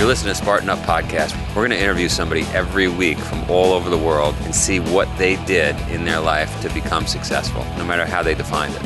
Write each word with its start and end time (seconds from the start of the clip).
You're 0.00 0.08
listening 0.08 0.32
to 0.32 0.40
Spartan 0.40 0.70
Up 0.70 0.78
Podcast. 0.78 1.36
We're 1.48 1.56
going 1.56 1.72
to 1.72 1.78
interview 1.78 2.08
somebody 2.08 2.44
every 2.54 2.88
week 2.88 3.18
from 3.18 3.44
all 3.50 3.74
over 3.74 3.90
the 3.90 3.98
world 3.98 4.34
and 4.44 4.54
see 4.54 4.80
what 4.80 5.06
they 5.18 5.36
did 5.44 5.78
in 5.90 6.06
their 6.06 6.20
life 6.20 6.58
to 6.62 6.72
become 6.72 7.06
successful, 7.06 7.62
no 7.76 7.84
matter 7.84 8.06
how 8.06 8.22
they 8.22 8.34
defined 8.34 8.74
it. 8.74 8.82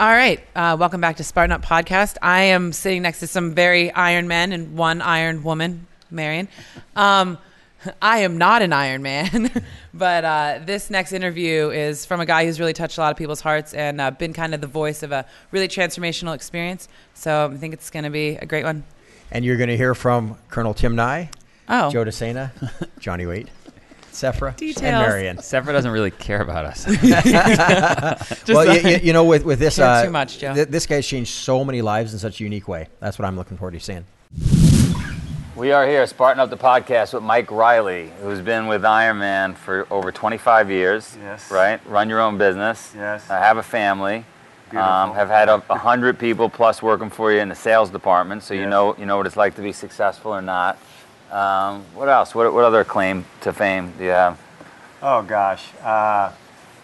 All 0.00 0.10
right. 0.10 0.40
Uh, 0.56 0.76
welcome 0.76 1.00
back 1.00 1.18
to 1.18 1.24
Spartan 1.24 1.52
Up 1.52 1.64
Podcast. 1.64 2.16
I 2.20 2.40
am 2.40 2.72
sitting 2.72 3.02
next 3.02 3.20
to 3.20 3.28
some 3.28 3.54
very 3.54 3.92
iron 3.92 4.26
men 4.26 4.50
and 4.50 4.76
one 4.76 5.02
iron 5.02 5.44
woman, 5.44 5.86
Marion. 6.10 6.48
Um, 6.96 7.38
I 8.02 8.18
am 8.18 8.38
not 8.38 8.62
an 8.62 8.72
Iron 8.72 9.02
Man, 9.02 9.50
but 9.94 10.24
uh, 10.24 10.60
this 10.64 10.90
next 10.90 11.12
interview 11.12 11.70
is 11.70 12.04
from 12.06 12.20
a 12.20 12.26
guy 12.26 12.44
who's 12.44 12.60
really 12.60 12.72
touched 12.72 12.98
a 12.98 13.00
lot 13.00 13.10
of 13.10 13.16
people's 13.16 13.40
hearts 13.40 13.74
and 13.74 14.00
uh, 14.00 14.10
been 14.10 14.32
kind 14.32 14.54
of 14.54 14.60
the 14.60 14.66
voice 14.66 15.02
of 15.02 15.12
a 15.12 15.24
really 15.50 15.68
transformational 15.68 16.34
experience. 16.34 16.88
So 17.14 17.50
I 17.52 17.56
think 17.56 17.74
it's 17.74 17.90
going 17.90 18.04
to 18.04 18.10
be 18.10 18.36
a 18.36 18.46
great 18.46 18.64
one. 18.64 18.84
And 19.32 19.44
you're 19.44 19.56
going 19.56 19.68
to 19.70 19.76
hear 19.76 19.94
from 19.94 20.36
Colonel 20.48 20.74
Tim 20.74 20.96
Nye, 20.96 21.30
Oh, 21.68 21.90
Joe 21.90 22.04
DeSena, 22.04 22.50
Johnny 22.98 23.26
Waite, 23.26 23.48
Sephra, 24.10 24.56
Details. 24.56 24.82
and 24.82 24.96
Marion. 24.96 25.36
Sephra 25.36 25.66
doesn't 25.72 25.92
really 25.92 26.10
care 26.10 26.42
about 26.42 26.64
us. 26.64 26.84
well, 28.48 28.76
you, 28.76 28.90
you, 28.90 28.96
you 29.04 29.12
know, 29.12 29.24
with, 29.24 29.44
with 29.44 29.60
this, 29.60 29.78
uh, 29.78 30.04
too 30.04 30.10
much, 30.10 30.38
Joe. 30.38 30.52
th- 30.52 30.68
this 30.68 30.86
guy's 30.86 31.06
changed 31.06 31.30
so 31.32 31.64
many 31.64 31.80
lives 31.80 32.12
in 32.12 32.18
such 32.18 32.40
a 32.40 32.44
unique 32.44 32.66
way. 32.66 32.88
That's 32.98 33.18
what 33.20 33.26
I'm 33.26 33.36
looking 33.36 33.56
forward 33.56 33.72
to 33.74 33.80
seeing. 33.80 34.04
We 35.60 35.72
are 35.72 35.86
here, 35.86 36.06
Spartan 36.06 36.40
Up 36.40 36.48
the 36.48 36.56
Podcast, 36.56 37.12
with 37.12 37.22
Mike 37.22 37.50
Reilly, 37.50 38.10
who's 38.22 38.40
been 38.40 38.66
with 38.66 38.80
Ironman 38.80 39.54
for 39.54 39.86
over 39.90 40.10
25 40.10 40.70
years. 40.70 41.18
Yes. 41.20 41.50
Right? 41.50 41.86
Run 41.86 42.08
your 42.08 42.18
own 42.18 42.38
business. 42.38 42.94
Yes. 42.96 43.28
Uh, 43.28 43.38
have 43.38 43.58
a 43.58 43.62
family. 43.62 44.24
Beautiful. 44.70 44.90
Um, 44.90 45.12
have 45.12 45.28
had 45.28 45.50
a, 45.50 45.62
a 45.68 45.76
hundred 45.76 46.18
people 46.18 46.48
plus 46.48 46.80
working 46.80 47.10
for 47.10 47.30
you 47.30 47.40
in 47.40 47.50
the 47.50 47.54
sales 47.54 47.90
department, 47.90 48.42
so 48.42 48.54
you 48.54 48.64
know 48.66 48.96
you 48.96 49.04
know 49.04 49.18
what 49.18 49.26
it's 49.26 49.36
like 49.36 49.54
to 49.56 49.60
be 49.60 49.70
successful 49.70 50.32
or 50.32 50.40
not. 50.40 50.78
Um, 51.30 51.84
what 51.92 52.08
else? 52.08 52.34
What, 52.34 52.54
what 52.54 52.64
other 52.64 52.82
claim 52.82 53.26
to 53.42 53.52
fame 53.52 53.92
do 53.98 54.04
you 54.04 54.10
have? 54.10 54.40
Oh 55.02 55.20
gosh, 55.20 55.66
uh, 55.82 56.32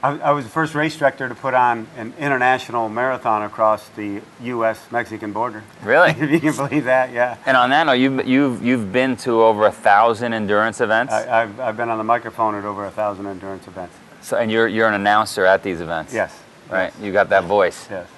I, 0.02 0.18
I 0.18 0.30
was 0.32 0.44
the 0.44 0.50
first 0.50 0.74
race 0.74 0.96
director 0.96 1.28
to 1.28 1.34
put 1.34 1.54
on 1.54 1.86
an 1.96 2.12
international 2.18 2.88
marathon 2.88 3.42
across 3.42 3.88
the 3.90 4.20
U.S.-Mexican 4.42 5.32
border. 5.32 5.64
Really? 5.82 6.10
if 6.18 6.30
you 6.30 6.40
can 6.40 6.56
believe 6.56 6.84
that, 6.84 7.12
yeah. 7.12 7.38
And 7.46 7.56
on 7.56 7.70
that 7.70 7.86
note, 7.86 7.94
you've 7.94 8.26
you've 8.26 8.62
you've 8.62 8.92
been 8.92 9.16
to 9.18 9.42
over 9.42 9.66
a 9.66 9.72
thousand 9.72 10.34
endurance 10.34 10.80
events. 10.80 11.12
I, 11.12 11.42
I've, 11.42 11.60
I've 11.60 11.76
been 11.76 11.88
on 11.88 11.98
the 11.98 12.04
microphone 12.04 12.54
at 12.54 12.64
over 12.64 12.84
a 12.84 12.90
thousand 12.90 13.26
endurance 13.26 13.66
events. 13.66 13.96
so, 14.20 14.36
and 14.36 14.50
you're 14.50 14.68
you're 14.68 14.88
an 14.88 14.94
announcer 14.94 15.46
at 15.46 15.62
these 15.62 15.80
events. 15.80 16.12
Yes. 16.12 16.38
Right. 16.70 16.92
You 17.00 17.12
got 17.12 17.28
that 17.30 17.44
voice. 17.44 17.88
Yes. 17.90 18.08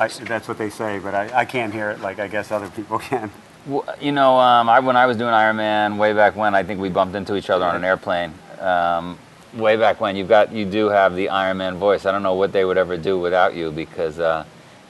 I, 0.00 0.08
that's 0.08 0.46
what 0.46 0.58
they 0.58 0.70
say, 0.70 1.00
but 1.00 1.14
I, 1.14 1.40
I 1.40 1.44
can't 1.44 1.72
hear 1.72 1.90
it 1.90 2.00
like 2.00 2.18
I 2.20 2.28
guess 2.28 2.50
other 2.50 2.70
people 2.70 2.98
can. 3.10 3.30
Well, 3.66 3.84
you 4.00 4.12
know, 4.12 4.38
um, 4.38 4.68
I, 4.68 4.80
when 4.80 4.96
I 4.96 5.06
was 5.06 5.16
doing 5.16 5.32
Ironman 5.32 5.98
way 5.98 6.14
back 6.14 6.36
when, 6.36 6.54
I 6.54 6.62
think 6.62 6.80
we 6.80 6.88
bumped 6.88 7.14
into 7.14 7.36
each 7.36 7.50
other 7.50 7.64
on 7.64 7.76
an 7.76 7.84
airplane. 7.84 8.32
Um, 8.60 9.18
way 9.54 9.76
back 9.76 10.00
when, 10.00 10.16
you've 10.16 10.28
got 10.28 10.52
you 10.52 10.64
do 10.64 10.88
have 10.88 11.14
the 11.14 11.28
Iron 11.28 11.58
Man 11.58 11.76
voice. 11.76 12.06
I 12.06 12.12
don't 12.12 12.22
know 12.22 12.34
what 12.34 12.52
they 12.52 12.64
would 12.64 12.78
ever 12.78 12.96
do 12.96 13.18
without 13.18 13.54
you 13.54 13.70
because 13.70 14.18
uh, 14.18 14.44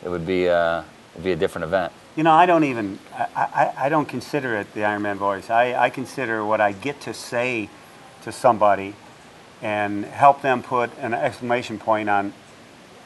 it 0.05 0.09
would 0.09 0.27
be 0.27 0.49
uh, 0.49 0.83
it'd 1.15 1.25
be 1.25 1.33
a 1.33 1.37
different 1.37 1.65
event. 1.65 1.93
You 2.17 2.25
know, 2.25 2.33
I 2.33 2.47
don't 2.47 2.65
even, 2.65 2.99
I, 3.15 3.27
I, 3.37 3.73
I 3.85 3.89
don't 3.89 4.09
consider 4.09 4.57
it 4.57 4.75
the 4.75 4.85
Iron 4.85 5.03
Man 5.03 5.19
voice. 5.19 5.51
I, 5.51 5.75
I 5.75 5.91
consider 5.91 6.45
what 6.45 6.61
I 6.61 6.73
get 6.73 7.01
to 7.03 7.15
say 7.15 7.69
to 8.23 8.33
somebody 8.33 8.95
and 9.63 10.05
help 10.05 10.43
them 10.43 10.63
put 10.63 10.91
an 10.99 11.15
exclamation 11.15 11.79
point 11.79 12.09
on 12.09 12.33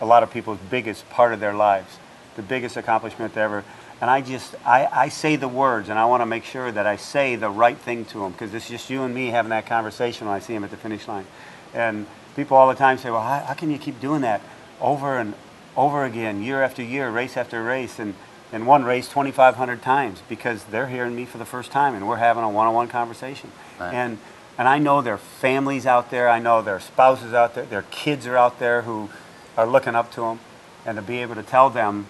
a 0.00 0.06
lot 0.06 0.22
of 0.22 0.30
people's 0.30 0.58
biggest 0.70 1.08
part 1.10 1.32
of 1.32 1.40
their 1.40 1.52
lives, 1.52 1.98
the 2.36 2.42
biggest 2.42 2.76
accomplishment 2.76 3.36
ever. 3.36 3.64
And 4.02 4.10
I 4.10 4.20
just, 4.20 4.56
I, 4.66 4.88
I 4.90 5.08
say 5.10 5.36
the 5.36 5.46
words 5.46 5.88
and 5.88 5.96
I 5.96 6.06
want 6.06 6.22
to 6.22 6.26
make 6.26 6.42
sure 6.42 6.72
that 6.72 6.88
I 6.88 6.96
say 6.96 7.36
the 7.36 7.48
right 7.48 7.78
thing 7.78 8.04
to 8.06 8.18
them 8.18 8.32
because 8.32 8.52
it's 8.52 8.68
just 8.68 8.90
you 8.90 9.04
and 9.04 9.14
me 9.14 9.28
having 9.28 9.50
that 9.50 9.64
conversation 9.66 10.26
when 10.26 10.34
I 10.34 10.40
see 10.40 10.54
them 10.54 10.64
at 10.64 10.72
the 10.72 10.76
finish 10.76 11.06
line. 11.06 11.24
And 11.72 12.08
people 12.34 12.56
all 12.56 12.66
the 12.68 12.74
time 12.74 12.98
say, 12.98 13.12
well, 13.12 13.22
how, 13.22 13.38
how 13.38 13.54
can 13.54 13.70
you 13.70 13.78
keep 13.78 14.00
doing 14.00 14.22
that 14.22 14.40
over 14.80 15.18
and 15.18 15.34
over 15.76 16.04
again, 16.04 16.42
year 16.42 16.64
after 16.64 16.82
year, 16.82 17.12
race 17.12 17.36
after 17.36 17.62
race, 17.62 18.00
and, 18.00 18.14
and 18.50 18.66
one 18.66 18.82
race 18.82 19.06
2,500 19.06 19.80
times 19.82 20.20
because 20.28 20.64
they're 20.64 20.88
hearing 20.88 21.14
me 21.14 21.24
for 21.24 21.38
the 21.38 21.44
first 21.44 21.70
time 21.70 21.94
and 21.94 22.08
we're 22.08 22.16
having 22.16 22.42
a 22.42 22.50
one-on-one 22.50 22.88
conversation. 22.88 23.52
Right. 23.78 23.94
And, 23.94 24.18
and 24.58 24.66
I 24.66 24.80
know 24.80 25.00
their 25.00 25.16
families 25.16 25.86
out 25.86 26.10
there, 26.10 26.28
I 26.28 26.40
know 26.40 26.60
their 26.60 26.80
spouses 26.80 27.32
out 27.32 27.54
there, 27.54 27.66
their 27.66 27.84
kids 27.92 28.26
are 28.26 28.36
out 28.36 28.58
there 28.58 28.82
who 28.82 29.10
are 29.56 29.64
looking 29.64 29.94
up 29.94 30.10
to 30.14 30.22
them, 30.22 30.40
and 30.84 30.96
to 30.96 31.02
be 31.02 31.18
able 31.18 31.36
to 31.36 31.44
tell 31.44 31.70
them 31.70 32.08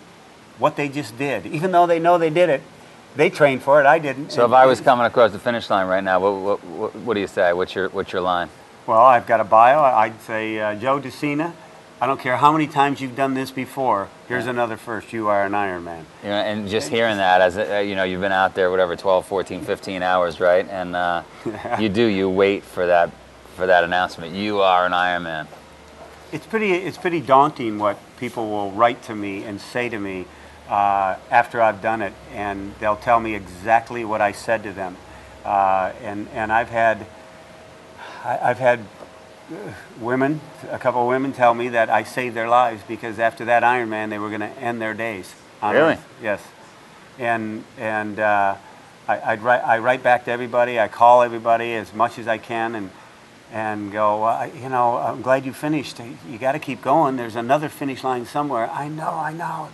what 0.58 0.76
they 0.76 0.88
just 0.88 1.16
did, 1.18 1.46
even 1.46 1.72
though 1.72 1.86
they 1.86 1.98
know 1.98 2.18
they 2.18 2.30
did 2.30 2.48
it, 2.48 2.62
they 3.16 3.30
trained 3.30 3.62
for 3.62 3.80
it. 3.80 3.86
I 3.86 3.98
didn't. 3.98 4.30
So 4.30 4.46
if 4.46 4.52
I 4.52 4.66
was 4.66 4.80
coming 4.80 5.06
across 5.06 5.32
the 5.32 5.38
finish 5.38 5.68
line 5.68 5.86
right 5.86 6.02
now, 6.02 6.20
what, 6.20 6.32
what, 6.32 6.64
what, 6.64 6.94
what 6.96 7.14
do 7.14 7.20
you 7.20 7.26
say? 7.26 7.52
What's 7.52 7.74
your 7.74 7.88
what's 7.90 8.12
your 8.12 8.22
line? 8.22 8.48
well, 8.86 9.00
I've 9.00 9.26
got 9.26 9.40
a 9.40 9.44
bio. 9.44 9.80
I'd 9.80 10.20
say 10.22 10.58
uh, 10.58 10.74
Joe 10.74 11.00
DeSena. 11.00 11.52
I 12.00 12.06
don't 12.06 12.18
care 12.18 12.36
how 12.36 12.52
many 12.52 12.66
times 12.66 13.00
you've 13.00 13.14
done 13.14 13.34
this 13.34 13.52
before. 13.52 14.08
Here's 14.26 14.46
another 14.46 14.76
first. 14.76 15.12
You 15.12 15.28
are 15.28 15.46
an 15.46 15.52
Ironman. 15.52 16.02
You 16.24 16.30
know, 16.30 16.34
and 16.34 16.69
just 16.69 16.88
hearing 16.88 17.19
that 17.19 17.40
as 17.40 17.56
a, 17.56 17.76
uh, 17.76 17.80
you 17.80 17.94
know, 17.94 18.02
you've 18.02 18.20
been 18.20 18.32
out 18.32 18.56
there 18.56 18.72
whatever 18.72 18.96
12, 18.96 19.24
14, 19.24 19.64
15 19.64 20.02
hours, 20.02 20.40
right? 20.40 20.69
And 20.69 20.96
uh, 20.96 21.22
you 21.78 21.88
do 21.88 22.04
you 22.04 22.28
wait 22.28 22.64
for 22.64 22.86
that 22.86 23.10
for 23.54 23.66
that 23.66 23.84
announcement. 23.84 24.34
You 24.34 24.60
are 24.62 24.84
an 24.84 24.92
Ironman. 24.92 25.46
It's 26.32 26.46
pretty. 26.46 26.72
It's 26.72 26.98
pretty 26.98 27.20
daunting 27.20 27.78
what 27.78 27.98
people 28.16 28.50
will 28.50 28.72
write 28.72 29.02
to 29.04 29.14
me 29.14 29.44
and 29.44 29.60
say 29.60 29.88
to 29.88 29.98
me 29.98 30.26
uh, 30.69 31.17
after 31.31 31.61
I've 31.61 31.83
done 31.83 32.03
it, 32.03 32.12
and 32.33 32.75
they'll 32.81 32.97
tell 32.97 33.21
me 33.21 33.34
exactly 33.34 34.05
what 34.05 34.21
I 34.21 34.33
said 34.33 34.62
to 34.62 34.73
them. 34.73 34.97
Uh, 35.45 35.93
and 36.03 36.28
and 36.34 36.53
I've 36.53 36.69
had 36.69 37.06
I, 38.25 38.50
I've 38.50 38.59
had 38.59 38.81
women, 40.00 40.41
a 40.71 40.78
couple 40.78 41.03
of 41.03 41.09
women, 41.09 41.33
tell 41.33 41.55
me 41.55 41.69
that 41.71 41.91
I 41.91 42.05
saved 42.05 42.37
their 42.37 42.49
lives 42.49 42.83
because 42.87 43.19
after 43.19 43.45
that 43.47 43.62
Ironman, 43.62 44.11
they 44.11 44.19
were 44.19 44.28
going 44.28 44.41
to 44.41 44.59
end 44.59 44.81
their 44.81 44.95
days. 44.95 45.34
Really? 45.62 45.95
Earth. 45.95 46.09
Yes. 46.23 46.43
And 47.19 47.65
and 47.79 48.19
uh, 48.19 48.56
I, 49.06 49.33
I'd 49.33 49.43
write, 49.43 49.62
I 49.65 49.79
write 49.79 50.03
back 50.03 50.25
to 50.25 50.31
everybody. 50.31 50.81
I 50.81 50.89
call 50.89 51.23
everybody 51.23 51.75
as 51.75 51.93
much 51.93 52.19
as 52.19 52.27
I 52.27 52.39
can 52.39 52.75
and 52.75 52.91
and 53.53 53.93
go. 53.93 54.25
Uh, 54.25 54.49
you 54.55 54.69
know, 54.69 54.97
I'm 54.97 55.23
glad 55.23 55.44
you 55.44 55.53
finished. 55.53 56.00
You 56.29 56.39
got 56.39 56.53
to 56.53 56.59
keep 56.59 56.83
going. 56.83 57.17
There's 57.17 57.37
another 57.37 57.69
finish 57.69 58.03
line 58.03 58.25
somewhere. 58.27 58.71
I 58.71 58.89
know. 58.89 59.11
I 59.11 59.33
know. 59.33 59.69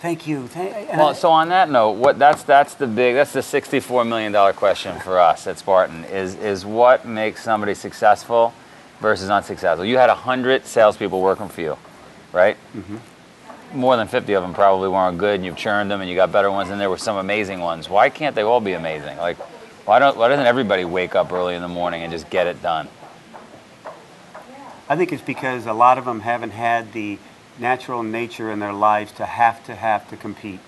Thank 0.00 0.26
you. 0.26 0.48
Thank, 0.48 0.88
Well, 0.92 1.08
I- 1.08 1.12
so 1.12 1.30
on 1.30 1.50
that 1.50 1.70
note, 1.70 1.92
what 1.92 2.18
that's 2.18 2.42
that's 2.42 2.74
the 2.74 2.86
big 2.86 3.14
that's 3.16 3.32
the 3.34 3.42
sixty-four 3.42 4.04
million 4.04 4.32
dollar 4.32 4.52
question 4.54 4.98
for 5.00 5.18
us 5.20 5.46
at 5.46 5.58
Spartan 5.58 6.04
is 6.06 6.34
is 6.36 6.64
what 6.64 7.06
makes 7.06 7.42
somebody 7.44 7.74
successful 7.74 8.54
versus 9.00 9.28
unsuccessful. 9.28 9.84
You 9.84 9.98
had 9.98 10.08
hundred 10.10 10.64
salespeople 10.64 11.20
working 11.20 11.48
for 11.48 11.60
you, 11.60 11.76
right? 12.32 12.56
Mm-hmm. 12.74 13.78
More 13.78 13.96
than 13.98 14.08
fifty 14.08 14.32
of 14.32 14.42
them 14.42 14.54
probably 14.54 14.88
weren't 14.88 15.18
good, 15.18 15.34
and 15.34 15.44
you've 15.44 15.56
churned 15.58 15.90
them, 15.90 16.00
and 16.00 16.08
you 16.08 16.16
got 16.16 16.32
better 16.32 16.50
ones, 16.50 16.70
and 16.70 16.80
there 16.80 16.90
were 16.90 16.98
some 16.98 17.16
amazing 17.18 17.60
ones. 17.60 17.88
Why 17.90 18.08
can't 18.08 18.34
they 18.34 18.42
all 18.42 18.60
be 18.60 18.72
amazing? 18.72 19.18
Like, 19.18 19.36
why 19.86 19.98
don't 19.98 20.16
why 20.16 20.28
doesn't 20.28 20.46
everybody 20.46 20.86
wake 20.86 21.14
up 21.14 21.30
early 21.30 21.54
in 21.54 21.60
the 21.60 21.68
morning 21.68 22.02
and 22.02 22.10
just 22.10 22.30
get 22.30 22.46
it 22.46 22.62
done? 22.62 22.88
I 24.88 24.96
think 24.96 25.12
it's 25.12 25.22
because 25.22 25.66
a 25.66 25.72
lot 25.74 25.98
of 25.98 26.04
them 26.06 26.20
haven't 26.20 26.50
had 26.50 26.92
the 26.94 27.18
natural 27.60 28.02
nature 28.02 28.50
in 28.50 28.58
their 28.58 28.72
lives 28.72 29.12
to 29.12 29.26
have 29.26 29.64
to 29.66 29.74
have 29.74 30.08
to 30.10 30.16
compete. 30.16 30.60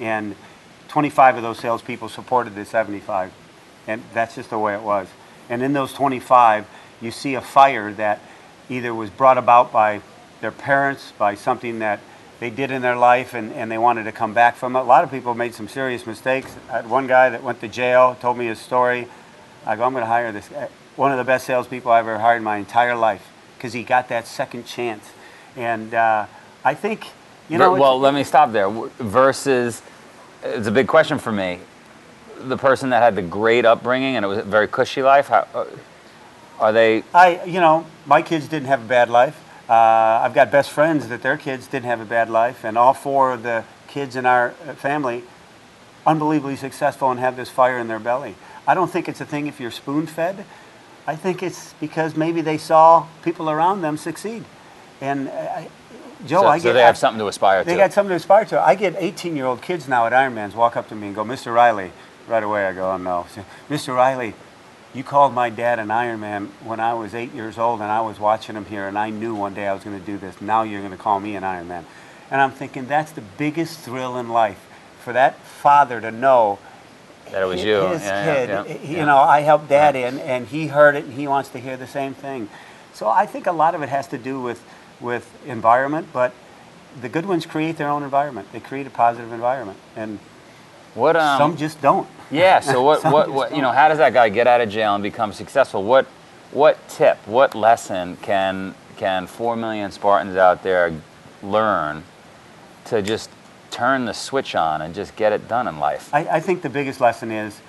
And 0.00 0.36
25 0.88 1.38
of 1.38 1.42
those 1.42 1.58
salespeople 1.58 2.08
supported 2.08 2.54
the 2.54 2.64
75, 2.64 3.32
and 3.86 4.02
that's 4.14 4.34
just 4.34 4.50
the 4.50 4.58
way 4.58 4.74
it 4.74 4.82
was. 4.82 5.08
And 5.48 5.62
in 5.62 5.72
those 5.72 5.92
25, 5.92 6.66
you 7.00 7.10
see 7.10 7.34
a 7.34 7.40
fire 7.40 7.92
that 7.94 8.20
either 8.68 8.94
was 8.94 9.10
brought 9.10 9.38
about 9.38 9.72
by 9.72 10.00
their 10.40 10.52
parents, 10.52 11.12
by 11.18 11.34
something 11.34 11.80
that 11.80 12.00
they 12.40 12.50
did 12.50 12.70
in 12.70 12.82
their 12.82 12.96
life, 12.96 13.34
and, 13.34 13.52
and 13.52 13.70
they 13.70 13.78
wanted 13.78 14.04
to 14.04 14.12
come 14.12 14.34
back 14.34 14.56
from 14.56 14.74
it. 14.76 14.80
A 14.80 14.82
lot 14.82 15.04
of 15.04 15.10
people 15.10 15.34
made 15.34 15.54
some 15.54 15.68
serious 15.68 16.06
mistakes. 16.06 16.54
Had 16.68 16.90
one 16.90 17.06
guy 17.06 17.30
that 17.30 17.42
went 17.42 17.60
to 17.60 17.68
jail, 17.68 18.16
told 18.20 18.36
me 18.36 18.46
his 18.46 18.58
story. 18.58 19.06
I 19.64 19.76
go, 19.76 19.84
I'm 19.84 19.92
going 19.92 20.02
to 20.02 20.08
hire 20.08 20.32
this 20.32 20.48
guy. 20.48 20.68
One 20.96 21.12
of 21.12 21.18
the 21.18 21.24
best 21.24 21.46
salespeople 21.46 21.90
I've 21.90 22.06
ever 22.06 22.18
hired 22.18 22.38
in 22.38 22.44
my 22.44 22.56
entire 22.56 22.96
life 22.96 23.28
because 23.56 23.72
he 23.72 23.84
got 23.84 24.08
that 24.08 24.26
second 24.26 24.66
chance. 24.66 25.10
And 25.56 25.92
uh, 25.94 26.26
I 26.64 26.74
think, 26.74 27.06
you 27.48 27.58
know, 27.58 27.74
well, 27.74 27.98
let 27.98 28.14
me 28.14 28.24
stop 28.24 28.52
there. 28.52 28.68
Versus, 28.70 29.82
it's 30.42 30.66
a 30.66 30.70
big 30.70 30.88
question 30.88 31.18
for 31.18 31.32
me. 31.32 31.60
The 32.40 32.56
person 32.56 32.90
that 32.90 33.02
had 33.02 33.14
the 33.14 33.22
great 33.22 33.64
upbringing 33.64 34.16
and 34.16 34.24
it 34.24 34.28
was 34.28 34.38
a 34.38 34.42
very 34.42 34.68
cushy 34.68 35.02
life. 35.02 35.28
How, 35.28 35.46
uh, 35.54 35.66
are 36.58 36.72
they? 36.72 37.04
I, 37.14 37.44
you 37.44 37.60
know, 37.60 37.86
my 38.06 38.22
kids 38.22 38.48
didn't 38.48 38.68
have 38.68 38.82
a 38.82 38.88
bad 38.88 39.10
life. 39.10 39.38
Uh, 39.68 39.74
I've 39.74 40.34
got 40.34 40.50
best 40.50 40.70
friends 40.70 41.08
that 41.08 41.22
their 41.22 41.36
kids 41.36 41.66
didn't 41.66 41.86
have 41.86 42.00
a 42.00 42.04
bad 42.04 42.28
life, 42.28 42.64
and 42.64 42.76
all 42.76 42.94
four 42.94 43.32
of 43.32 43.42
the 43.42 43.64
kids 43.88 44.16
in 44.16 44.26
our 44.26 44.54
uh, 44.66 44.74
family 44.74 45.22
unbelievably 46.06 46.56
successful 46.56 47.10
and 47.10 47.20
have 47.20 47.36
this 47.36 47.48
fire 47.48 47.78
in 47.78 47.88
their 47.88 47.98
belly. 47.98 48.34
I 48.66 48.74
don't 48.74 48.90
think 48.90 49.08
it's 49.08 49.20
a 49.20 49.26
thing 49.26 49.46
if 49.46 49.60
you're 49.60 49.70
spoon 49.70 50.06
fed. 50.06 50.44
I 51.06 51.16
think 51.16 51.42
it's 51.42 51.74
because 51.74 52.16
maybe 52.16 52.40
they 52.40 52.58
saw 52.58 53.06
people 53.22 53.50
around 53.50 53.82
them 53.82 53.96
succeed. 53.96 54.44
And 55.02 55.28
uh, 55.28 55.32
I, 55.32 55.68
Joe, 56.26 56.42
so, 56.42 56.46
I 56.46 56.58
so 56.58 56.64
get. 56.64 56.72
they 56.74 56.82
I- 56.82 56.86
have 56.86 56.96
something 56.96 57.18
to 57.18 57.26
aspire 57.26 57.64
They 57.64 57.72
to. 57.72 57.76
They 57.76 57.82
got 57.82 57.92
something 57.92 58.10
to 58.10 58.14
aspire 58.16 58.44
to. 58.46 58.60
I 58.60 58.74
get 58.76 58.94
18 58.96 59.36
year 59.36 59.46
old 59.46 59.60
kids 59.60 59.88
now 59.88 60.06
at 60.06 60.12
Ironmans 60.12 60.54
walk 60.54 60.76
up 60.76 60.88
to 60.88 60.94
me 60.94 61.08
and 61.08 61.16
go, 61.16 61.24
Mr. 61.24 61.52
Reilly. 61.52 61.90
Right 62.28 62.44
away, 62.44 62.66
I 62.66 62.72
go, 62.72 62.92
oh 62.92 62.96
no. 62.96 63.26
Mr. 63.68 63.96
Reilly, 63.96 64.34
you 64.94 65.02
called 65.02 65.34
my 65.34 65.50
dad 65.50 65.80
an 65.80 65.88
Ironman 65.88 66.48
when 66.62 66.78
I 66.78 66.94
was 66.94 67.14
eight 67.14 67.34
years 67.34 67.58
old 67.58 67.80
and 67.80 67.90
I 67.90 68.00
was 68.00 68.20
watching 68.20 68.54
him 68.54 68.66
here 68.66 68.86
and 68.86 68.96
I 68.96 69.10
knew 69.10 69.34
one 69.34 69.54
day 69.54 69.66
I 69.66 69.74
was 69.74 69.82
going 69.82 69.98
to 69.98 70.06
do 70.06 70.18
this. 70.18 70.40
Now 70.40 70.62
you're 70.62 70.80
going 70.80 70.92
to 70.92 70.96
call 70.96 71.18
me 71.18 71.34
an 71.34 71.42
Ironman. 71.42 71.84
And 72.30 72.40
I'm 72.40 72.52
thinking 72.52 72.86
that's 72.86 73.10
the 73.10 73.22
biggest 73.22 73.80
thrill 73.80 74.16
in 74.16 74.28
life 74.28 74.64
for 75.02 75.12
that 75.12 75.40
father 75.40 76.00
to 76.00 76.12
know 76.12 76.60
that 77.32 77.42
it 77.42 77.46
was 77.46 77.64
you. 77.64 77.80
his 77.88 78.02
yeah, 78.02 78.24
kid, 78.24 78.48
yeah, 78.48 78.64
yeah. 78.66 79.00
you 79.00 79.04
know, 79.04 79.16
I 79.16 79.40
helped 79.40 79.68
dad 79.68 79.96
in, 79.96 80.18
and 80.20 80.46
he 80.46 80.68
heard 80.68 80.94
it, 80.94 81.04
and 81.04 81.14
he 81.14 81.26
wants 81.26 81.48
to 81.50 81.58
hear 81.58 81.76
the 81.76 81.86
same 81.86 82.14
thing. 82.14 82.48
So 82.94 83.08
I 83.08 83.26
think 83.26 83.46
a 83.46 83.52
lot 83.52 83.74
of 83.74 83.82
it 83.82 83.88
has 83.88 84.06
to 84.08 84.18
do 84.18 84.40
with 84.40 84.62
with 85.02 85.30
environment, 85.46 86.08
but 86.12 86.32
the 87.00 87.08
good 87.08 87.26
ones 87.26 87.46
create 87.46 87.76
their 87.76 87.88
own 87.88 88.02
environment. 88.02 88.48
They 88.52 88.60
create 88.60 88.86
a 88.86 88.90
positive 88.90 89.32
environment, 89.32 89.78
and 89.96 90.18
What 90.94 91.16
um, 91.16 91.38
some 91.38 91.56
just 91.56 91.80
don't. 91.82 92.08
Yeah. 92.30 92.60
So 92.60 92.82
what? 92.82 93.02
What? 93.12 93.30
what 93.30 93.54
you 93.54 93.62
know? 93.62 93.72
How 93.72 93.88
does 93.88 93.98
that 93.98 94.12
guy 94.12 94.28
get 94.28 94.46
out 94.46 94.60
of 94.60 94.68
jail 94.68 94.94
and 94.94 95.02
become 95.02 95.32
successful? 95.32 95.82
What? 95.82 96.06
What 96.52 96.76
tip? 96.88 97.18
What 97.26 97.54
lesson 97.54 98.16
can 98.18 98.74
can 98.96 99.26
four 99.26 99.56
million 99.56 99.90
Spartans 99.90 100.36
out 100.36 100.62
there 100.62 100.94
learn 101.42 102.04
to 102.86 103.02
just 103.02 103.30
turn 103.70 104.04
the 104.04 104.12
switch 104.12 104.54
on 104.54 104.82
and 104.82 104.94
just 104.94 105.16
get 105.16 105.32
it 105.32 105.48
done 105.48 105.66
in 105.66 105.78
life? 105.78 106.12
I, 106.12 106.26
I 106.36 106.40
think 106.40 106.62
the 106.62 106.68
biggest 106.68 107.00
lesson 107.00 107.30
is 107.30 107.60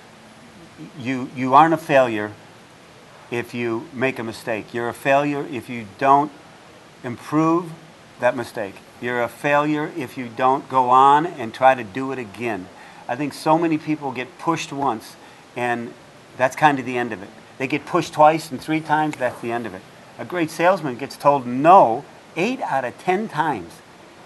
you 0.98 1.30
you 1.34 1.54
aren't 1.54 1.74
a 1.74 1.78
failure 1.78 2.32
if 3.30 3.54
you 3.54 3.88
make 3.92 4.18
a 4.18 4.22
mistake. 4.22 4.74
You're 4.74 4.90
a 4.90 4.94
failure 4.94 5.46
if 5.50 5.68
you 5.70 5.86
don't 5.98 6.30
improve 7.04 7.70
that 8.18 8.36
mistake. 8.36 8.76
You're 9.00 9.22
a 9.22 9.28
failure 9.28 9.92
if 9.96 10.16
you 10.16 10.28
don't 10.28 10.68
go 10.68 10.90
on 10.90 11.26
and 11.26 11.52
try 11.52 11.74
to 11.74 11.84
do 11.84 12.10
it 12.10 12.18
again. 12.18 12.68
I 13.06 13.16
think 13.16 13.34
so 13.34 13.58
many 13.58 13.76
people 13.76 14.12
get 14.12 14.38
pushed 14.38 14.72
once, 14.72 15.16
and 15.54 15.92
that's 16.36 16.56
kind 16.56 16.78
of 16.78 16.86
the 16.86 16.96
end 16.96 17.12
of 17.12 17.22
it. 17.22 17.28
They 17.58 17.66
get 17.66 17.86
pushed 17.86 18.14
twice 18.14 18.50
and 18.50 18.60
three 18.60 18.80
times, 18.80 19.16
that's 19.16 19.40
the 19.40 19.52
end 19.52 19.66
of 19.66 19.74
it. 19.74 19.82
A 20.18 20.24
great 20.24 20.50
salesman 20.50 20.96
gets 20.96 21.16
told 21.16 21.46
no 21.46 22.04
eight 22.36 22.60
out 22.62 22.84
of 22.84 22.98
ten 22.98 23.28
times, 23.28 23.72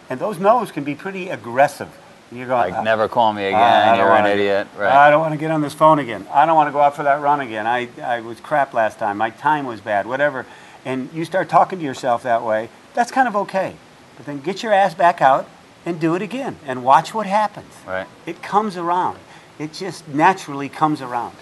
and 0.09 0.21
those 0.21 0.39
no's 0.39 0.71
can 0.71 0.85
be 0.85 0.95
pretty 0.95 1.29
aggressive. 1.29 1.89
You're 2.31 2.47
going, 2.47 2.73
Like 2.75 2.85
never 2.85 3.09
call 3.09 3.33
me 3.33 3.47
again. 3.47 3.97
You're 3.97 4.13
an 4.13 4.27
idiot. 4.27 4.69
I 4.79 5.11
don't 5.11 5.21
want 5.21 5.33
to 5.33 5.39
get 5.39 5.51
on 5.51 5.63
this 5.63 5.75
phone 5.75 5.99
again. 5.99 6.27
I 6.31 6.45
don't 6.45 6.57
want 6.57 6.69
to 6.69 6.73
go 6.73 6.81
out 6.81 6.95
for 6.95 7.03
that 7.05 7.21
run 7.21 7.41
again. 7.41 7.67
I, 7.67 7.89
I 8.03 8.21
was 8.21 8.41
crap 8.41 8.75
last 8.75 8.99
time. 8.99 9.17
My 9.17 9.31
time 9.31 9.65
was 9.65 9.81
bad, 9.81 10.07
whatever. 10.07 10.45
And 10.85 11.11
you 11.13 11.25
start 11.25 11.49
talking 11.49 11.79
to 11.79 11.85
yourself 11.85 12.23
that 12.25 12.43
way, 12.43 12.69
that's 12.95 13.11
kind 13.11 13.29
of 13.29 13.37
okay. 13.37 13.77
But 14.17 14.27
then 14.27 14.41
get 14.41 14.63
your 14.63 14.73
ass 14.73 14.95
back 14.95 15.23
out 15.23 15.49
and 15.87 15.99
do 15.99 16.15
it 16.15 16.23
again 16.23 16.57
and 16.67 16.85
watch 16.85 17.15
what 17.15 17.27
happens. 17.27 17.73
Right. 17.87 18.07
It 18.27 18.43
comes 18.43 18.77
around. 18.77 19.19
It 19.59 19.73
just 19.73 20.07
naturally 20.09 20.69
comes 20.69 21.01
around. 21.01 21.35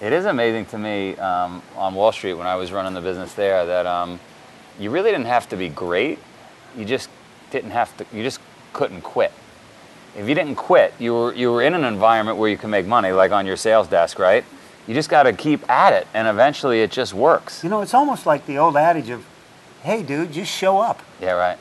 It 0.00 0.12
is 0.12 0.26
amazing 0.26 0.66
to 0.66 0.78
me 0.78 1.16
um, 1.16 1.62
on 1.76 1.94
Wall 1.94 2.12
Street 2.12 2.34
when 2.34 2.46
I 2.46 2.54
was 2.54 2.70
running 2.70 2.94
the 2.94 3.00
business 3.00 3.34
there 3.34 3.66
that 3.66 3.86
um, 3.86 4.20
you 4.78 4.90
really 4.90 5.10
didn't 5.10 5.26
have 5.26 5.48
to 5.48 5.56
be 5.56 5.68
great. 5.68 6.20
You 6.76 6.84
just 6.84 7.10
didn't 7.50 7.72
have 7.72 7.94
to. 7.96 8.06
You 8.16 8.22
just 8.22 8.40
couldn't 8.72 9.00
quit. 9.00 9.32
If 10.18 10.28
you 10.28 10.34
didn't 10.34 10.56
quit, 10.56 10.92
you 10.98 11.14
were 11.14 11.32
you 11.32 11.52
were 11.52 11.62
in 11.62 11.74
an 11.74 11.84
environment 11.84 12.38
where 12.38 12.50
you 12.50 12.58
can 12.58 12.70
make 12.70 12.86
money, 12.86 13.12
like 13.12 13.30
on 13.30 13.46
your 13.46 13.56
sales 13.56 13.86
desk, 13.86 14.18
right? 14.18 14.44
You 14.88 14.94
just 14.94 15.08
got 15.08 15.24
to 15.24 15.32
keep 15.32 15.68
at 15.70 15.92
it, 15.92 16.08
and 16.12 16.26
eventually 16.26 16.80
it 16.82 16.90
just 16.90 17.14
works. 17.14 17.62
You 17.62 17.70
know, 17.70 17.82
it's 17.82 17.94
almost 17.94 18.26
like 18.26 18.44
the 18.46 18.58
old 18.58 18.76
adage 18.76 19.10
of, 19.10 19.24
hey, 19.84 20.02
dude, 20.02 20.32
just 20.32 20.50
show 20.50 20.80
up. 20.80 21.02
Yeah, 21.20 21.32
right. 21.32 21.58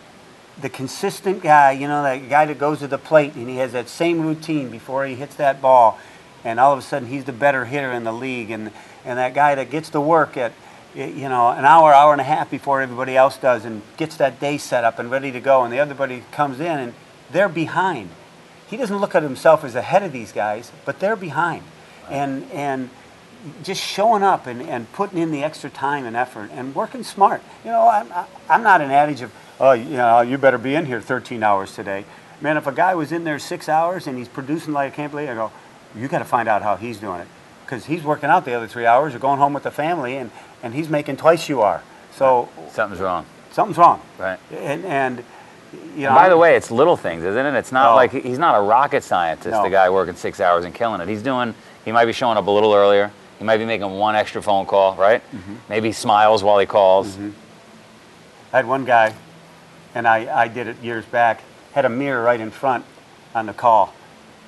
the 0.60 0.70
consistent 0.70 1.44
guy, 1.44 1.72
you 1.72 1.88
know, 1.88 2.02
that 2.04 2.30
guy 2.30 2.46
that 2.46 2.58
goes 2.58 2.80
to 2.80 2.88
the 2.88 2.98
plate 2.98 3.36
and 3.36 3.48
he 3.48 3.58
has 3.58 3.74
that 3.74 3.88
same 3.88 4.22
routine 4.22 4.70
before 4.70 5.06
he 5.06 5.16
hits 5.16 5.36
that 5.36 5.62
ball, 5.62 6.00
and 6.44 6.60
all 6.60 6.74
of 6.74 6.80
a 6.80 6.82
sudden 6.82 7.10
he's 7.10 7.26
the 7.26 7.34
better 7.34 7.66
hitter 7.66 7.92
in 7.92 8.04
the 8.04 8.14
league, 8.14 8.50
and 8.50 8.72
and 9.06 9.18
that 9.20 9.34
guy 9.34 9.56
that 9.56 9.70
gets 9.70 9.90
to 9.92 10.02
work 10.02 10.36
at, 10.36 10.52
you 10.96 11.30
know, 11.30 11.50
an 11.50 11.64
hour, 11.64 11.94
hour 11.94 12.12
and 12.12 12.20
a 12.20 12.26
half 12.26 12.50
before 12.50 12.82
everybody 12.82 13.16
else 13.16 13.38
does, 13.38 13.64
and 13.66 13.82
gets 13.96 14.18
that 14.18 14.40
day 14.40 14.58
set 14.58 14.84
up 14.84 15.00
and 15.00 15.12
ready 15.12 15.32
to 15.32 15.40
go, 15.40 15.64
and 15.64 15.72
the 15.72 15.80
other 15.80 15.94
buddy 15.94 16.24
comes 16.32 16.60
in 16.60 16.80
and 16.80 16.94
they're 17.32 17.50
behind. 17.50 18.10
He 18.68 18.78
doesn't 18.78 18.98
look 18.98 19.16
at 19.16 19.24
himself 19.24 19.64
as 19.64 19.76
ahead 19.76 20.04
of 20.04 20.12
these 20.12 20.32
guys, 20.32 20.72
but 20.86 21.00
they're 21.00 21.16
behind, 21.16 21.64
and 22.10 22.50
and 22.52 22.90
just 23.64 23.82
showing 23.82 24.24
up 24.24 24.46
and, 24.48 24.62
and 24.62 24.92
putting 24.94 25.20
in 25.20 25.32
the 25.32 25.44
extra 25.44 25.70
time 25.70 26.06
and 26.06 26.16
effort 26.16 26.50
and 26.54 26.74
working 26.76 27.04
smart. 27.04 27.42
You 27.64 27.72
know, 27.72 27.88
I'm, 27.88 28.12
I- 28.12 28.26
I'm 28.50 28.64
not 28.64 28.82
an 28.82 28.90
adage 28.92 29.22
of, 29.22 29.32
oh, 29.60 29.72
you 29.74 29.96
know, 29.98 30.22
you 30.22 30.38
better 30.38 30.58
be 30.58 30.74
in 30.76 30.86
here 30.88 31.00
13 31.00 31.44
hours 31.44 31.74
today. 31.74 32.04
Man, 32.42 32.58
if 32.58 32.66
a 32.68 32.72
guy 32.72 32.96
was 32.96 33.12
in 33.12 33.24
there 33.24 33.40
six 33.40 33.70
hours 33.70 34.06
and 34.08 34.18
he's 34.18 34.28
producing 34.28 34.74
like 34.74 34.92
I 34.92 34.96
can't 34.96 35.12
believe, 35.12 35.30
I 35.30 35.36
go, 35.36 35.52
you 35.96 36.08
got 36.08 36.20
to 36.20 36.26
find 36.26 36.50
out 36.50 36.62
how 36.64 36.76
he's 36.78 36.98
doing 36.98 37.22
it. 37.22 37.28
Because 37.64 37.86
he's 37.86 38.04
working 38.04 38.30
out 38.30 38.44
the 38.44 38.54
other 38.54 38.68
three 38.68 38.86
hours 38.88 39.14
or 39.16 39.20
going 39.20 39.38
home 39.40 39.54
with 39.54 39.64
the 39.64 39.72
family 39.72 40.18
and, 40.18 40.32
and 40.64 40.74
he's 40.74 40.90
making 40.90 41.18
twice 41.18 41.48
you 41.48 41.62
are. 41.62 41.84
So 42.16 42.50
Something's 42.72 43.00
wrong. 43.02 43.26
something's 43.52 43.78
wrong. 43.78 44.02
Right. 44.18 44.40
And, 44.52 44.84
and 44.84 45.24
you 45.96 46.04
know, 46.04 46.14
By 46.14 46.30
the 46.30 46.38
way, 46.38 46.56
it's 46.56 46.72
little 46.72 46.96
things, 46.98 47.24
isn't 47.24 47.46
it? 47.46 47.54
It's 47.56 47.72
not 47.72 47.92
No. 47.92 47.96
like 47.96 48.12
he's 48.12 48.40
not 48.40 48.56
a 48.58 48.62
rocket 48.62 49.04
scientist, 49.04 49.52
No. 49.52 49.64
the 49.64 49.70
guy 49.70 49.90
working 49.90 50.16
six 50.16 50.40
hours 50.40 50.66
and 50.66 50.74
killing 50.74 51.02
it. 51.02 51.08
He's 51.08 51.22
doing, 51.24 51.54
he 51.86 51.92
might 51.92 52.06
be 52.06 52.14
showing 52.14 52.38
up 52.38 52.48
a 52.48 52.52
little 52.52 52.74
earlier. 52.74 53.12
He 53.38 53.44
might 53.44 53.58
be 53.58 53.66
making 53.66 53.90
one 53.92 54.16
extra 54.16 54.42
phone 54.42 54.66
call, 54.66 54.96
right? 54.96 55.22
Mm-hmm. 55.32 55.56
Maybe 55.70 55.90
he 55.90 55.94
smiles 55.94 56.44
while 56.44 56.58
he 56.60 56.66
calls. 56.66 57.18
I 58.54 58.58
had 58.58 58.68
one 58.68 58.86
guy, 58.86 59.14
and 59.94 60.08
I, 60.08 60.44
I 60.44 60.48
did 60.48 60.68
it 60.68 60.78
years 60.82 61.06
back, 61.06 61.42
had 61.74 61.86
a 61.86 61.90
mirror 61.90 62.24
right 62.24 62.40
in 62.40 62.50
front 62.50 62.86
on 63.36 63.46
the 63.46 63.54
call. 63.54 63.94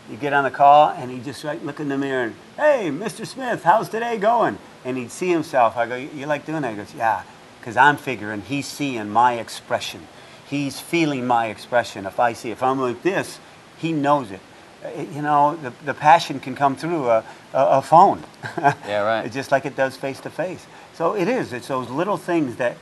You 0.10 0.18
get 0.18 0.34
on 0.34 0.44
the 0.44 0.50
call, 0.52 0.90
and 0.90 1.12
he 1.12 1.20
just 1.20 1.44
right 1.44 1.64
look 1.64 1.80
in 1.80 1.88
the 1.90 1.98
mirror 1.98 2.24
and, 2.24 2.36
hey, 2.58 2.90
Mr. 2.92 3.28
Smith, 3.28 3.64
how's 3.64 3.90
today 3.90 4.18
going? 4.18 4.58
And 4.84 4.98
he'd 4.98 5.12
see 5.12 5.30
himself. 5.30 5.78
I 5.78 5.86
go, 5.86 5.96
you 5.96 6.10
you 6.16 6.26
like 6.26 6.46
doing 6.48 6.62
that? 6.64 6.72
He 6.72 6.78
goes, 6.78 6.94
yeah, 6.96 7.22
because 7.60 7.78
I'm 7.78 7.98
figuring 7.98 8.42
he's 8.42 8.66
seeing 8.66 9.10
my 9.10 9.34
expression. 9.34 10.08
He's 10.50 10.80
feeling 10.80 11.28
my 11.28 11.48
expression. 11.48 12.06
If 12.06 12.20
I 12.20 12.34
see, 12.34 12.52
if 12.52 12.64
I'm 12.64 12.80
like 12.80 13.02
this, 13.04 13.40
he 13.78 13.94
knows 13.94 14.32
it. 14.32 14.40
Uh, 14.84 15.02
You 15.02 15.22
know, 15.22 15.56
the, 15.56 15.72
the 15.86 15.94
passion 15.94 16.40
can 16.40 16.56
come 16.56 16.76
through 16.76 17.10
a, 17.10 17.24
a, 17.54 17.66
a 17.78 17.82
phone. 17.82 18.24
Yeah, 18.88 19.02
right. 19.02 19.32
Just 19.32 19.52
like 19.52 19.66
it 19.66 19.76
does 19.76 19.96
face 19.96 20.20
to 20.22 20.30
face. 20.30 20.66
So 20.94 21.16
it 21.16 21.28
is. 21.28 21.54
It's 21.54 21.68
those 21.68 21.90
little 21.90 22.18
things 22.18 22.56
that 22.58 22.78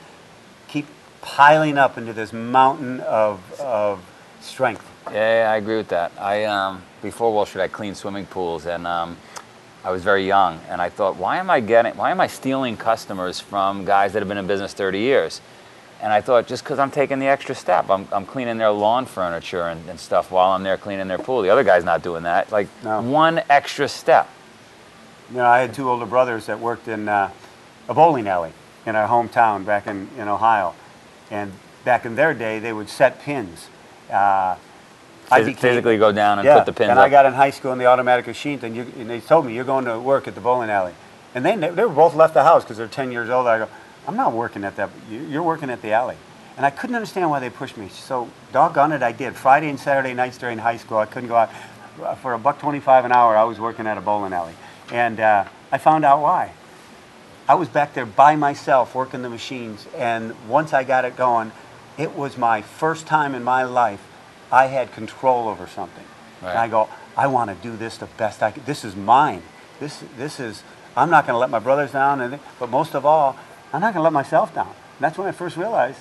keep 0.68 0.86
piling 1.22 1.78
up 1.78 1.98
into 1.98 2.14
this 2.14 2.31
mountain 2.31 3.02
of, 3.02 3.40
of 3.60 4.00
strength. 4.42 4.86
Yeah, 5.12 5.44
yeah, 5.44 5.52
I 5.52 5.58
agree 5.58 5.78
with 5.78 5.90
that. 5.90 6.12
I 6.20 6.46
um, 6.46 6.81
before 7.02 7.31
Wall 7.34 7.46
Street, 7.46 7.63
I 7.63 7.68
cleaned 7.68 7.98
swimming 7.98 8.25
pools, 8.25 8.66
and 8.66 8.86
um, 8.88 9.18
I 9.84 9.91
was 9.91 10.03
very 10.03 10.25
young, 10.25 10.60
and 10.70 10.82
I 10.82 10.89
thought, 10.89 11.15
why 11.18 11.38
am 11.38 11.50
I 11.50 11.60
getting, 11.60 11.96
why 11.96 12.12
am 12.12 12.20
I 12.20 12.27
stealing 12.27 12.77
customers 12.77 13.39
from 13.39 13.86
guys 13.86 14.13
that 14.13 14.20
have 14.20 14.27
been 14.27 14.38
in 14.38 14.48
business 14.48 14.74
30 14.74 15.00
years? 15.00 15.41
And 16.01 16.13
I 16.13 16.22
thought, 16.22 16.46
just 16.48 16.63
because 16.63 16.77
I'm 16.77 16.92
taking 16.92 17.18
the 17.20 17.25
extra 17.25 17.56
step, 17.56 17.89
I'm, 17.89 18.08
I'm 18.12 18.25
cleaning 18.25 18.58
their 18.58 18.70
lawn 18.70 19.06
furniture 19.08 19.63
and, 19.63 19.89
and 19.89 20.00
stuff 20.00 20.32
while 20.32 20.51
I'm 20.51 20.62
there 20.63 20.77
cleaning 20.77 21.08
their 21.08 21.18
pool. 21.18 21.42
The 21.42 21.50
other 21.50 21.63
guy's 21.63 21.84
not 21.84 22.04
doing 22.04 22.24
that. 22.24 22.51
Like 22.51 22.68
No. 22.84 23.01
one 23.01 23.42
extra 23.50 23.88
step. 23.88 24.30
You 25.32 25.38
know, 25.38 25.46
I 25.46 25.60
had 25.60 25.74
two 25.74 25.89
older 25.89 26.06
brothers 26.06 26.46
that 26.46 26.60
worked 26.60 26.88
in 26.88 27.10
uh, 27.10 27.32
a 27.89 27.94
bowling 27.94 28.27
alley 28.27 28.51
in 28.86 28.96
our 28.96 29.08
hometown 29.08 29.66
back 29.66 29.88
in, 29.88 30.08
in 30.18 30.27
Ohio. 30.27 30.75
And 31.32 31.51
back 31.84 32.06
in 32.06 32.16
their 32.16 32.34
day, 32.34 32.60
they 32.60 32.72
would 32.74 32.89
set 32.89 33.20
pins. 33.22 33.68
Uh, 34.10 34.56
I 35.30 35.39
became- 35.42 35.56
physically 35.56 35.98
go 35.98 36.12
down 36.12 36.39
and 36.39 36.46
yeah, 36.46 36.58
put 36.58 36.66
the 36.68 36.74
pins 36.74 36.92
and 36.92 37.00
up. 37.00 37.06
I 37.06 37.10
got 37.10 37.25
in 37.25 37.34
high 37.34 37.50
school 37.50 37.74
in 37.74 37.80
the 37.80 37.86
automatic 37.88 38.27
machine, 38.27 38.60
and, 38.62 38.75
you, 38.75 38.84
and 38.98 39.10
they 39.10 39.20
told 39.20 39.46
me, 39.46 39.54
you're 39.54 39.66
going 39.66 39.86
to 39.86 40.00
work 40.00 40.27
at 40.27 40.36
the 40.36 40.42
bowling 40.42 40.70
alley. 40.70 40.94
And 41.36 41.44
they, 41.44 41.56
they 41.56 41.84
were 41.84 41.89
both 41.89 42.16
left 42.16 42.34
the 42.34 42.44
house 42.44 42.63
because 42.63 42.77
they're 42.77 42.88
10 42.88 43.12
years 43.12 43.30
old. 43.30 43.48
I 43.48 43.58
go, 43.60 43.68
I'm 44.08 44.16
not 44.16 44.34
working 44.34 44.64
at 44.64 44.76
that. 44.78 44.90
You- 45.10 45.20
You're 45.30 45.44
working 45.44 45.70
at 45.70 45.82
the 45.82 45.94
alley. 45.94 46.16
And 46.56 46.66
I 46.66 46.70
couldn't 46.72 46.96
understand 46.96 47.30
why 47.30 47.40
they 47.40 47.50
pushed 47.52 47.78
me. 47.78 47.90
So 47.90 48.30
doggone 48.52 48.92
it, 48.92 49.04
I 49.04 49.12
did. 49.12 49.36
Friday 49.36 49.70
and 49.70 49.80
Saturday 49.80 50.14
nights 50.14 50.38
during 50.38 50.58
high 50.58 50.78
school, 50.78 50.98
I 50.98 51.06
couldn't 51.06 51.30
go 51.30 51.36
out. 51.36 51.50
For 52.22 52.34
a 52.34 52.40
buck 52.40 52.60
25 52.60 53.06
an 53.06 53.12
hour, 53.12 53.36
I 53.36 53.44
was 53.44 53.60
working 53.60 53.86
at 53.88 53.98
a 53.98 54.02
bowling 54.02 54.34
alley. 54.34 54.54
And 54.92 55.20
uh, 55.20 55.46
I 55.72 55.78
found 55.78 56.06
out 56.06 56.22
why. 56.22 56.52
I 57.50 57.56
was 57.56 57.70
back 57.70 57.94
there 57.94 58.06
by 58.06 58.36
myself 58.36 58.94
working 58.96 59.22
the 59.22 59.30
machines, 59.30 59.88
and 59.96 60.36
once 60.50 60.74
I 60.74 60.84
got 60.84 61.06
it 61.06 61.16
going, 61.16 61.52
it 61.98 62.14
was 62.16 62.38
my 62.38 62.62
first 62.62 63.08
time 63.08 63.34
in 63.36 63.44
my 63.44 63.64
life 63.64 64.02
I 64.52 64.66
had 64.68 64.92
control 64.92 65.48
over 65.48 65.66
something. 65.68 66.04
And 66.42 66.58
I 66.60 66.68
go, 66.68 66.90
I 67.16 67.28
want 67.28 67.50
to 67.50 67.56
do 67.56 67.76
this 67.78 67.98
the 67.98 68.06
best 68.06 68.44
I 68.44 68.52
can. 68.52 68.64
This 68.66 68.84
is 68.84 68.96
mine. 68.96 69.44
This, 69.80 70.04
this 70.18 70.40
is. 70.40 70.64
I'm 70.96 71.10
not 71.10 71.26
going 71.26 71.36
to 71.36 71.40
let 71.40 71.50
my 71.50 71.60
brothers 71.60 71.92
down, 71.94 72.20
and 72.22 72.40
but 72.60 72.70
most 72.70 72.96
of 72.96 73.06
all, 73.06 73.38
I'm 73.74 73.81
not 73.81 73.93
going 73.93 74.00
to 74.00 74.03
let 74.03 74.13
myself 74.13 74.53
down. 74.55 74.74
That's 75.00 75.17
when 75.17 75.27
I 75.27 75.31
first 75.31 75.57
realized. 75.57 76.00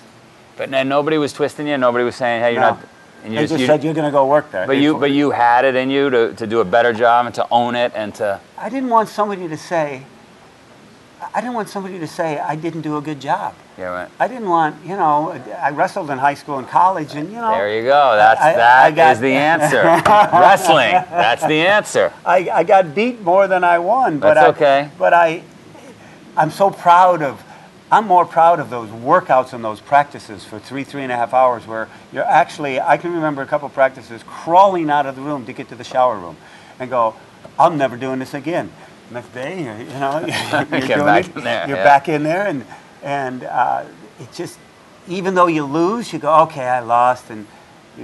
But 0.57 0.71
then 0.71 0.89
nobody 0.89 1.19
was 1.19 1.33
twisting 1.33 1.67
you. 1.69 1.77
Nobody 1.77 2.05
was 2.05 2.17
saying, 2.17 2.43
"Hey, 2.43 2.53
you're 2.53 2.63
no. 2.63 2.71
not." 2.71 2.89
And 3.25 3.33
you 3.33 3.39
they 3.41 3.43
just, 3.45 3.53
just 3.53 3.61
you- 3.63 3.67
said 3.67 3.83
you're 3.85 3.95
going 3.95 4.07
to 4.07 4.11
go 4.13 4.27
work 4.27 4.51
there. 4.53 4.67
but 4.67 4.77
you, 4.77 4.97
but 4.97 5.11
you 5.11 5.31
had 5.33 5.65
it 5.65 5.75
in 5.75 5.91
you 5.91 6.09
to, 6.11 6.33
to 6.35 6.47
do 6.47 6.61
a 6.61 6.65
better 6.65 6.93
job 6.93 7.27
and 7.27 7.35
to 7.35 7.47
own 7.51 7.75
it 7.75 7.93
and 7.95 8.15
to. 8.17 8.41
I 8.57 8.69
didn't 8.69 8.89
want 8.89 9.09
somebody 9.09 9.49
to 9.49 9.57
say, 9.57 10.03
I 11.35 11.41
didn't 11.41 11.55
want 11.55 11.69
somebody 11.69 11.99
to 11.99 12.07
say 12.07 12.39
I 12.39 12.55
didn't 12.57 12.83
do 12.83 12.97
a 12.99 13.01
good 13.03 13.21
job. 13.21 13.55
Yeah, 13.77 13.87
right. 13.87 14.09
I 14.21 14.29
didn't 14.29 14.49
want, 14.49 14.77
you 14.87 14.97
know, 14.97 15.33
I 15.61 15.71
wrestled 15.71 16.09
in 16.11 16.17
high 16.19 16.35
school 16.35 16.59
and 16.59 16.67
college, 16.69 17.15
and 17.15 17.29
you 17.29 17.37
know, 17.37 17.51
There 17.51 17.75
you 17.77 17.83
go. 17.83 18.15
That's 18.17 18.41
I- 18.41 18.53
I 18.53 18.91
that 18.91 18.95
got- 18.95 19.13
is 19.15 19.21
the 19.21 19.35
answer. 19.35 19.83
Wrestling. 20.39 20.93
That's 20.93 21.45
the 21.47 21.67
answer. 21.67 22.13
I, 22.25 22.49
I 22.51 22.63
got 22.63 22.95
beat 22.95 23.21
more 23.23 23.49
than 23.49 23.65
I 23.65 23.79
won. 23.79 24.19
But 24.19 24.35
That's 24.35 24.47
I, 24.47 24.51
okay. 24.51 24.91
But 24.99 25.13
I, 25.13 25.43
I'm 26.37 26.51
so 26.51 26.71
proud 26.71 27.23
of. 27.23 27.43
I'm 27.91 28.07
more 28.07 28.25
proud 28.27 28.59
of 28.59 28.69
those 28.69 28.89
workouts 28.91 29.53
and 29.53 29.65
those 29.65 29.81
practices 29.81 30.45
for 30.45 30.59
three, 30.59 30.83
three 30.83 31.03
and 31.03 31.13
a 31.13 31.17
half 31.17 31.33
hours 31.33 31.67
where 31.67 31.89
you're 32.13 32.25
actually. 32.25 32.81
I 32.81 32.97
can 32.97 33.13
remember 33.13 33.43
a 33.43 33.47
couple 33.47 33.69
practices 33.69 34.23
crawling 34.27 34.91
out 34.91 35.07
of 35.07 35.15
the 35.15 35.23
room 35.23 35.47
to 35.47 35.53
get 35.53 35.69
to 35.69 35.77
the 35.77 35.85
shower 35.85 36.19
room, 36.19 36.37
and 36.81 36.91
go, 36.91 37.15
I'm 37.59 37.79
never 37.79 37.97
doing 37.97 38.19
this 38.19 38.35
again. 38.35 38.73
Next 39.11 39.33
day, 39.33 39.63
you're, 39.63 39.79
you 39.79 40.01
know, 40.01 40.19
you're, 40.21 40.81
Get 40.81 40.97
doing 40.97 41.07
back 41.07 41.29
it. 41.29 41.37
in 41.37 41.45
there, 41.45 41.69
You're 41.69 41.77
yeah. 41.79 41.85
back 41.85 42.09
in 42.09 42.23
there, 42.25 42.47
and 42.49 42.65
and 43.03 43.45
uh, 43.45 43.85
it 44.19 44.33
just, 44.33 44.59
even 45.07 45.35
though 45.35 45.47
you 45.47 45.65
lose, 45.65 46.13
you 46.13 46.19
go, 46.19 46.43
okay, 46.43 46.67
I 46.67 46.81
lost, 46.81 47.31
and 47.31 47.47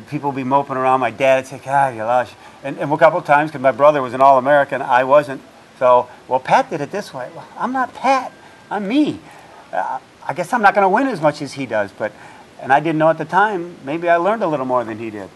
people 0.09 0.31
will 0.31 0.37
be 0.37 0.45
moping 0.45 0.77
around. 0.77 1.01
My 1.01 1.11
dad 1.11 1.39
would 1.39 1.47
say, 1.47 1.59
God, 1.59 1.97
you 1.97 2.05
lost. 2.05 2.35
And, 2.63 2.79
and 2.79 2.93
a 2.93 2.97
couple 2.97 3.19
of 3.19 3.25
times, 3.25 3.51
because 3.51 3.63
my 3.63 3.73
brother 3.73 4.01
was 4.01 4.15
an 4.15 4.21
All-American, 4.21 4.81
I 4.81 5.03
wasn't. 5.03 5.43
So, 5.79 6.09
well, 6.29 6.39
Pat 6.39 6.71
did 6.71 6.81
it 6.81 6.93
this 6.93 7.13
way. 7.13 7.29
Well, 7.35 7.49
I'm 7.59 7.73
not 7.73 7.93
Pat. 7.95 8.33
I'm 8.71 8.87
me. 8.87 9.19
I 9.73 10.35
guess 10.35 10.53
I'm 10.53 10.63
not 10.63 10.75
going 10.75 10.85
to 10.85 10.89
win 10.89 11.07
as 11.09 11.21
much 11.21 11.43
as 11.43 11.55
he 11.55 11.67
does, 11.67 11.91
but, 11.93 12.13
and 12.61 12.73
I 12.73 12.81
didn't 12.81 12.99
know 12.99 13.09
at 13.09 13.19
the 13.19 13.25
time. 13.25 13.77
Maybe 13.85 14.09
I 14.09 14.17
learned 14.17 14.43
a 14.43 14.47
little 14.47 14.67
more 14.67 14.85
than 14.85 14.99
he 14.99 15.11
did. 15.11 15.29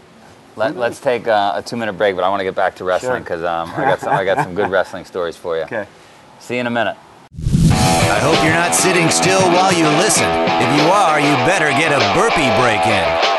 Let, 0.56 0.76
let's 0.76 1.00
take 1.00 1.26
uh, 1.28 1.54
a 1.56 1.62
two 1.62 1.76
minute 1.76 1.94
break, 1.94 2.16
but 2.16 2.24
I 2.24 2.28
want 2.30 2.40
to 2.40 2.44
get 2.44 2.54
back 2.54 2.76
to 2.76 2.84
wrestling 2.84 3.12
Sure. 3.12 3.20
because 3.20 3.44
um, 3.44 3.70
I, 3.76 3.84
got 3.84 4.00
some, 4.00 4.12
I 4.12 4.24
got 4.24 4.38
some 4.44 4.54
good 4.54 4.70
wrestling 4.70 5.04
stories 5.04 5.36
for 5.36 5.56
you. 5.56 5.64
Okay. 5.64 5.86
See 6.40 6.54
you 6.54 6.60
in 6.60 6.66
a 6.66 6.70
minute. 6.70 6.96
I 8.08 8.20
hope 8.20 8.42
you're 8.44 8.54
not 8.54 8.74
sitting 8.74 9.10
still 9.10 9.42
while 9.52 9.72
you 9.72 9.84
listen. 9.98 10.24
If 10.24 10.80
you 10.80 10.88
are, 10.88 11.20
you 11.20 11.32
better 11.44 11.68
get 11.70 11.92
a 11.92 12.00
burpee 12.14 12.48
break 12.62 12.86
in. 12.86 13.36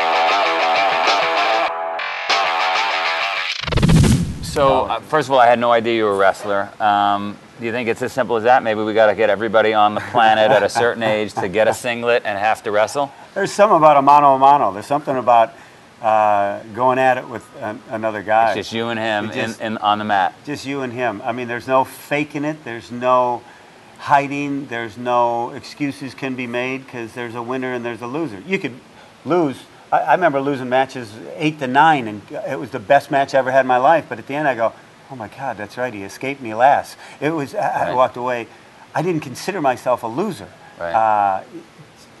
So, 4.44 4.84
uh, 4.84 5.00
first 5.00 5.28
of 5.28 5.32
all, 5.32 5.40
I 5.40 5.46
had 5.46 5.58
no 5.58 5.72
idea 5.72 5.94
you 5.96 6.04
were 6.04 6.14
a 6.14 6.16
wrestler. 6.16 6.68
Um, 6.80 7.36
do 7.58 7.66
you 7.66 7.72
think 7.72 7.88
it's 7.88 8.02
as 8.02 8.12
simple 8.12 8.36
as 8.36 8.44
that? 8.44 8.62
Maybe 8.62 8.82
we 8.82 8.94
got 8.94 9.06
to 9.06 9.14
get 9.14 9.30
everybody 9.30 9.74
on 9.74 9.94
the 9.94 10.00
planet 10.00 10.50
at 10.50 10.62
a 10.62 10.68
certain 10.68 11.02
age 11.02 11.32
to 11.34 11.48
get 11.48 11.68
a 11.68 11.74
singlet 11.74 12.22
and 12.24 12.38
have 12.38 12.62
to 12.64 12.70
wrestle? 12.70 13.12
There's 13.34 13.52
something 13.52 13.76
about 13.76 13.96
a 13.96 14.02
mano 14.02 14.34
a 14.34 14.38
mano. 14.38 14.72
There's 14.72 14.86
something 14.86 15.16
about 15.16 15.52
uh, 16.00 16.62
going 16.74 16.98
at 16.98 17.18
it 17.18 17.28
with 17.28 17.44
an, 17.60 17.80
another 17.90 18.22
guy. 18.22 18.48
It's 18.52 18.68
just 18.68 18.72
you 18.72 18.88
and 18.88 18.98
him 18.98 19.32
just- 19.32 19.60
in, 19.60 19.72
in, 19.72 19.78
on 19.78 19.98
the 19.98 20.04
mat. 20.04 20.34
just 20.44 20.64
you 20.66 20.82
and 20.82 20.92
him. 20.92 21.20
I 21.24 21.32
mean, 21.32 21.48
there's 21.48 21.66
no 21.66 21.84
faking 21.84 22.44
it. 22.44 22.62
There's 22.64 22.92
no 22.92 23.42
hiding. 23.98 24.66
There's 24.68 24.96
no 24.96 25.50
excuses 25.50 26.14
can 26.14 26.36
be 26.36 26.46
made 26.46 26.84
because 26.84 27.14
there's 27.14 27.34
a 27.34 27.42
winner 27.42 27.72
and 27.72 27.84
there's 27.84 28.02
a 28.02 28.06
loser. 28.06 28.40
You 28.46 28.58
could 28.60 28.74
lose. 29.24 29.56
I, 29.90 29.98
I 29.98 30.14
remember 30.14 30.40
losing 30.40 30.68
matches 30.68 31.12
eight 31.34 31.58
to 31.58 31.66
nine, 31.66 32.06
and 32.06 32.22
it 32.46 32.58
was 32.60 32.70
the 32.70 32.78
best 32.78 33.10
match 33.10 33.34
I 33.34 33.38
ever 33.38 33.50
had 33.50 33.60
in 33.62 33.66
my 33.66 33.78
life. 33.78 34.06
But 34.08 34.20
at 34.20 34.28
the 34.28 34.34
end, 34.34 34.46
I 34.46 34.54
go, 34.54 34.72
"Oh 35.10 35.16
my 35.16 35.28
God, 35.28 35.56
that's 35.56 35.76
right. 35.76 35.92
He 35.92 36.02
escaped 36.02 36.40
me 36.40 36.54
last." 36.54 36.96
It 37.20 37.30
was. 37.30 37.54
I, 37.54 37.90
I 37.90 37.94
walked 37.94 38.16
away. 38.16 38.46
I 38.94 39.02
didn't 39.02 39.20
consider 39.22 39.60
myself 39.60 40.02
a 40.02 40.06
loser. 40.06 40.48
Right. 40.78 40.92
Uh, 40.92 41.42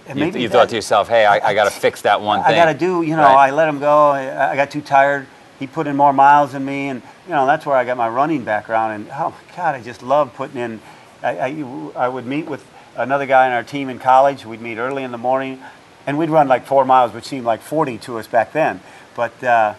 and 0.06 0.18
You, 0.18 0.24
maybe 0.24 0.40
you 0.40 0.48
thought 0.48 0.62
that- 0.64 0.68
to 0.70 0.76
yourself, 0.76 1.08
hey, 1.08 1.26
I, 1.26 1.50
I 1.50 1.54
got 1.54 1.64
to 1.64 1.70
fix 1.70 2.02
that 2.02 2.20
one 2.20 2.42
thing. 2.42 2.52
I 2.54 2.56
got 2.56 2.72
to 2.72 2.78
do, 2.78 3.02
you 3.02 3.14
know, 3.14 3.22
Right. 3.22 3.48
I 3.48 3.50
let 3.50 3.68
him 3.68 3.78
go. 3.78 4.08
I, 4.10 4.52
I 4.52 4.56
got 4.56 4.70
too 4.70 4.80
tired. 4.80 5.26
He 5.58 5.66
put 5.66 5.86
in 5.86 5.96
more 5.96 6.12
miles 6.12 6.52
than 6.52 6.64
me, 6.64 6.88
and 6.88 7.02
you 7.26 7.32
know 7.34 7.46
that's 7.46 7.66
where 7.66 7.76
I 7.76 7.84
got 7.84 7.96
my 7.96 8.08
running 8.08 8.44
background. 8.44 8.94
And 8.94 9.10
oh 9.12 9.30
my 9.30 9.56
God, 9.56 9.74
I 9.74 9.82
just 9.82 10.02
love 10.02 10.32
putting 10.34 10.56
in. 10.60 10.80
I, 11.22 11.38
I, 11.38 11.64
I 11.96 12.08
would 12.08 12.26
meet 12.26 12.46
with 12.46 12.64
another 12.96 13.26
guy 13.26 13.46
on 13.46 13.52
our 13.52 13.64
team 13.64 13.88
in 13.88 13.98
college. 13.98 14.46
We'd 14.46 14.60
meet 14.60 14.78
early 14.78 15.02
in 15.02 15.10
the 15.10 15.18
morning, 15.18 15.60
and 16.06 16.16
we'd 16.16 16.30
run 16.30 16.46
like 16.48 16.64
four 16.64 16.84
miles, 16.84 17.12
which 17.12 17.24
seemed 17.24 17.44
like 17.44 17.60
40 17.60 17.98
to 17.98 18.18
us 18.18 18.26
back 18.28 18.52
then. 18.52 18.80
But 19.16 19.42
uh, 19.42 19.74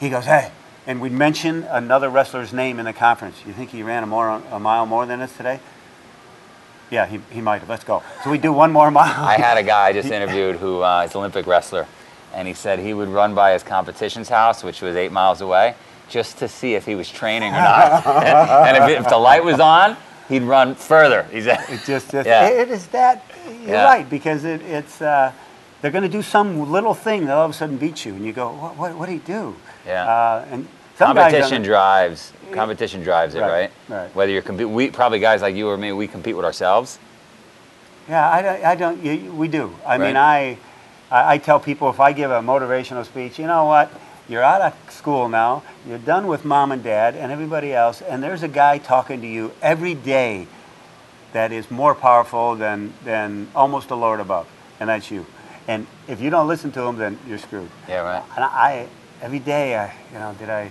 he 0.00 0.10
goes, 0.10 0.24
hey, 0.24 0.50
and 0.86 1.00
we'd 1.00 1.12
mention 1.12 1.64
another 1.64 2.08
wrestler's 2.08 2.52
name 2.52 2.78
in 2.78 2.84
the 2.84 2.92
conference. 2.92 3.42
You 3.46 3.52
think 3.52 3.70
he 3.70 3.82
ran 3.82 4.02
a 4.02 4.06
more 4.06 4.42
a 4.50 4.58
mile 4.58 4.86
more 4.86 5.06
than 5.06 5.20
us 5.20 5.36
today? 5.36 5.60
Yeah, 6.90 7.06
he, 7.06 7.20
he 7.30 7.40
might 7.40 7.60
have. 7.60 7.68
Let's 7.68 7.84
go. 7.84 8.02
So 8.24 8.30
we 8.30 8.38
do 8.38 8.52
one 8.52 8.72
more 8.72 8.90
mile. 9.00 9.24
I 9.24 9.36
had 9.36 9.56
a 9.58 9.62
guy 9.62 9.88
I 9.88 9.92
just 9.92 10.10
interviewed 10.10 10.56
who 10.56 10.82
uh, 10.82 11.02
is 11.04 11.12
an 11.12 11.18
Olympic 11.18 11.46
wrestler, 11.46 11.86
and 12.34 12.48
he 12.48 12.54
said 12.54 12.78
he 12.80 12.94
would 12.94 13.08
run 13.08 13.34
by 13.34 13.52
his 13.52 13.62
competition's 13.62 14.28
house, 14.28 14.64
which 14.64 14.80
was 14.82 14.96
eight 14.96 15.12
miles 15.12 15.40
away, 15.40 15.74
just 16.08 16.38
to 16.38 16.48
see 16.48 16.74
if 16.74 16.86
he 16.86 16.94
was 16.96 17.08
training 17.08 17.50
or 17.50 17.60
not. 17.60 18.06
and 18.66 18.76
if, 18.76 19.00
if 19.02 19.08
the 19.08 19.18
light 19.18 19.44
was 19.44 19.60
on, 19.60 19.96
he'd 20.28 20.42
run 20.42 20.74
further. 20.74 21.24
He 21.30 21.42
said, 21.42 21.60
It 21.68 21.82
just, 21.86 22.10
just 22.10 22.26
Yeah. 22.26 22.48
it 22.48 22.68
is 22.70 22.88
that. 22.88 23.24
You're 23.46 23.70
Yeah. 23.70 23.84
right 23.84 24.08
because 24.08 24.44
it, 24.44 24.62
it's 24.62 25.00
uh, 25.00 25.32
they're 25.82 25.90
going 25.92 26.02
to 26.02 26.08
do 26.08 26.22
some 26.22 26.70
little 26.72 26.94
thing 26.94 27.26
that 27.26 27.36
all 27.36 27.44
of 27.44 27.50
a 27.52 27.54
sudden 27.54 27.76
beats 27.76 28.04
you, 28.04 28.14
and 28.14 28.24
you 28.24 28.32
go, 28.32 28.50
what, 28.50 28.76
what, 28.76 28.94
what 28.96 29.06
did 29.06 29.12
he 29.12 29.18
do? 29.18 29.54
Yeah. 29.86 30.04
Uh, 30.04 30.46
and 30.50 30.68
competition 30.96 31.62
drives. 31.62 32.32
Competition 32.52 33.02
drives 33.02 33.34
it, 33.34 33.40
Right, 33.40 33.50
right? 33.50 33.70
right. 33.88 34.14
Whether 34.14 34.32
you're 34.32 34.42
compete, 34.42 34.68
we 34.68 34.90
probably 34.90 35.20
guys 35.20 35.40
like 35.40 35.54
you 35.54 35.68
or 35.68 35.76
me, 35.76 35.92
we 35.92 36.08
compete 36.08 36.36
with 36.36 36.44
ourselves. 36.44 36.98
Yeah, 38.08 38.28
I 38.28 38.42
don't. 38.42 38.64
I 38.64 38.74
don't 38.74 39.02
you, 39.04 39.32
we 39.32 39.46
do. 39.48 39.74
I 39.86 39.96
mean, 39.98 40.16
Right. 40.16 40.58
I, 41.10 41.16
I 41.16 41.34
I 41.34 41.38
tell 41.38 41.60
people 41.60 41.88
if 41.90 42.00
I 42.00 42.12
give 42.12 42.30
a 42.30 42.40
motivational 42.40 43.04
speech, 43.04 43.38
you 43.38 43.46
know 43.46 43.64
what? 43.66 43.90
You're 44.28 44.42
out 44.42 44.60
of 44.62 44.74
school 44.92 45.28
now. 45.28 45.62
You're 45.86 45.98
done 45.98 46.26
with 46.26 46.44
mom 46.44 46.72
and 46.72 46.82
dad 46.82 47.14
and 47.14 47.30
everybody 47.32 47.72
else, 47.72 48.02
and 48.02 48.22
there's 48.22 48.42
a 48.42 48.48
guy 48.48 48.78
talking 48.78 49.20
to 49.20 49.26
you 49.26 49.52
every 49.62 49.94
day 49.94 50.46
that 51.32 51.52
is 51.52 51.70
more 51.70 51.94
powerful 51.94 52.56
than 52.56 52.92
than 53.04 53.48
almost 53.54 53.88
the 53.88 53.96
Lord 53.96 54.18
above, 54.20 54.46
and 54.80 54.88
that's 54.88 55.10
you. 55.10 55.24
And 55.68 55.86
if 56.08 56.20
you 56.20 56.30
don't 56.30 56.48
listen 56.48 56.72
to 56.72 56.82
him, 56.82 56.96
then 56.96 57.18
you're 57.28 57.38
screwed. 57.38 57.70
Yeah, 57.88 58.00
right. 58.00 58.24
And 58.34 58.44
I, 58.44 58.88
every 59.20 59.38
day, 59.38 59.76
I, 59.76 59.92
you 60.12 60.18
know, 60.18 60.34
did 60.38 60.50
I, 60.50 60.70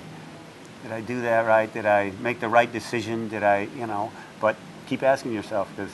did 0.83 0.91
I 0.91 1.01
do 1.01 1.21
that 1.21 1.45
right? 1.45 1.71
Did 1.71 1.85
I 1.85 2.11
make 2.21 2.39
the 2.39 2.47
right 2.47 2.71
decision? 2.71 3.27
Did 3.27 3.43
I, 3.43 3.67
you 3.77 3.87
know? 3.87 4.11
But 4.39 4.55
keep 4.87 5.03
asking 5.03 5.33
yourself 5.33 5.69
because. 5.75 5.91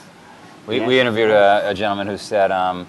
We, 0.66 0.80
we 0.80 0.98
interviewed 0.98 1.30
a, 1.30 1.70
a 1.70 1.74
gentleman 1.74 2.08
who 2.08 2.18
said 2.18 2.50
um, 2.50 2.88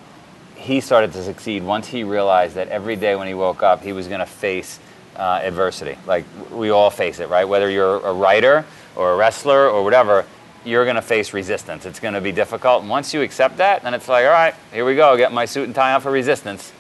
he 0.56 0.82
started 0.82 1.14
to 1.14 1.24
succeed 1.24 1.64
once 1.64 1.88
he 1.88 2.04
realized 2.04 2.56
that 2.56 2.70
every 2.70 2.96
day 2.96 3.16
when 3.16 3.28
he 3.28 3.36
woke 3.36 3.62
up, 3.62 3.84
he 3.84 3.94
was 3.94 4.08
going 4.08 4.20
to 4.20 4.26
face 4.26 4.80
uh, 5.16 5.42
adversity. 5.44 5.98
Like 6.08 6.26
we 6.52 6.72
all 6.72 6.90
face 6.90 7.20
it, 7.20 7.30
right? 7.30 7.46
Whether 7.46 7.70
you're 7.70 8.00
a 8.00 8.14
writer 8.14 8.66
or 8.96 9.14
a 9.14 9.16
wrestler 9.16 9.70
or 9.70 9.84
whatever, 9.84 10.26
you're 10.66 10.86
going 10.86 10.96
to 10.96 11.02
face 11.04 11.34
resistance. 11.34 11.86
It's 11.86 12.00
going 12.00 12.16
to 12.16 12.22
be 12.22 12.32
difficult. 12.32 12.82
And 12.82 12.90
once 12.90 13.14
you 13.14 13.22
accept 13.22 13.58
that, 13.58 13.84
then 13.84 13.94
it's 13.94 14.08
like, 14.08 14.26
all 14.26 14.32
right, 14.32 14.56
here 14.74 14.86
we 14.86 14.96
go. 14.96 15.16
Get 15.16 15.32
my 15.32 15.46
suit 15.46 15.66
and 15.66 15.76
tie 15.76 15.94
on 15.94 16.02
for 16.02 16.12
resistance. 16.12 16.74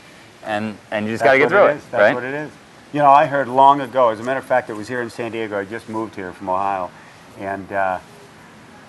And, 0.43 0.77
and 0.91 1.05
you 1.05 1.13
just 1.13 1.23
got 1.23 1.33
to 1.33 1.39
get 1.39 1.49
through 1.49 1.67
it 1.67 1.71
it, 1.71 1.77
is. 1.77 1.85
That's 1.85 2.01
right? 2.01 2.15
what 2.15 2.23
it 2.23 2.33
is. 2.33 2.51
You 2.93 3.01
know, 3.01 3.09
I 3.09 3.25
heard 3.25 3.49
long 3.49 3.81
ago. 3.81 4.09
As 4.09 4.21
a 4.21 4.23
matter 4.23 4.39
of 4.39 4.45
fact, 4.45 4.69
it 4.69 4.73
was 4.73 4.87
here 4.87 5.01
in 5.01 5.09
San 5.09 5.33
Diego. 5.33 5.59
I 5.59 5.65
just 5.65 5.89
moved 5.89 6.15
here 6.15 6.31
from 6.31 6.47
Ohio, 6.47 6.89
and 7.37 7.69
uh, 7.69 7.99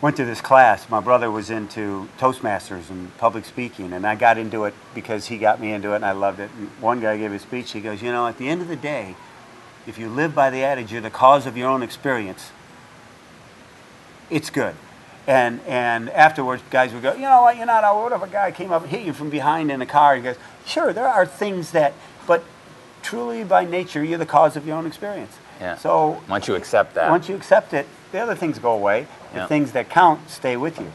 went 0.00 0.16
to 0.18 0.24
this 0.24 0.40
class. 0.40 0.88
My 0.88 1.00
brother 1.00 1.32
was 1.32 1.50
into 1.50 2.08
Toastmasters 2.16 2.90
and 2.90 3.16
public 3.18 3.44
speaking, 3.44 3.92
and 3.92 4.06
I 4.06 4.14
got 4.14 4.38
into 4.38 4.66
it 4.66 4.74
because 4.94 5.26
he 5.26 5.36
got 5.36 5.60
me 5.60 5.72
into 5.72 5.94
it, 5.94 5.96
and 5.96 6.04
I 6.04 6.12
loved 6.12 6.38
it. 6.38 6.48
And 6.56 6.70
one 6.80 7.00
guy 7.00 7.16
gave 7.18 7.32
a 7.32 7.40
speech. 7.40 7.72
He 7.72 7.80
goes, 7.80 8.00
"You 8.00 8.12
know, 8.12 8.28
at 8.28 8.38
the 8.38 8.48
end 8.48 8.62
of 8.62 8.68
the 8.68 8.76
day, 8.76 9.16
if 9.84 9.98
you 9.98 10.08
live 10.08 10.32
by 10.32 10.48
the 10.50 10.62
adage, 10.62 10.92
you're 10.92 11.00
the 11.00 11.10
cause 11.10 11.44
of 11.44 11.56
your 11.56 11.68
own 11.68 11.82
experience. 11.82 12.52
It's 14.30 14.48
good." 14.48 14.76
And 15.26 15.60
and 15.66 16.08
afterwards, 16.10 16.62
guys 16.70 16.92
would 16.94 17.02
go, 17.02 17.14
"You 17.14 17.22
know 17.22 17.42
what? 17.42 17.56
You're 17.56 17.66
not. 17.66 17.82
What 17.96 18.12
if 18.12 18.22
a 18.22 18.28
guy 18.28 18.52
came 18.52 18.70
up 18.70 18.82
and 18.82 18.92
hit 18.92 19.02
you 19.02 19.12
from 19.12 19.28
behind 19.28 19.72
in 19.72 19.82
a 19.82 19.86
car?" 19.86 20.14
He 20.14 20.22
goes, 20.22 20.36
"Sure, 20.64 20.92
there 20.92 21.08
are 21.08 21.26
things 21.26 21.72
that, 21.72 21.94
but." 22.28 22.44
Truly, 23.02 23.44
by 23.44 23.64
nature, 23.64 24.02
you're 24.04 24.18
the 24.18 24.26
cause 24.26 24.56
of 24.56 24.66
your 24.66 24.76
own 24.76 24.86
experience. 24.86 25.36
Yeah. 25.60 25.76
So 25.76 26.20
Once 26.28 26.46
you 26.48 26.54
accept 26.54 26.94
that. 26.94 27.10
once 27.10 27.28
you 27.28 27.34
accept 27.36 27.72
it, 27.74 27.86
the 28.12 28.18
other 28.20 28.34
things 28.34 28.58
go 28.58 28.72
away. 28.72 29.06
The 29.32 29.40
Yeah. 29.40 29.46
things 29.46 29.72
that 29.72 29.88
count 29.88 30.30
stay 30.30 30.56
with 30.56 30.78
you. 30.78 30.90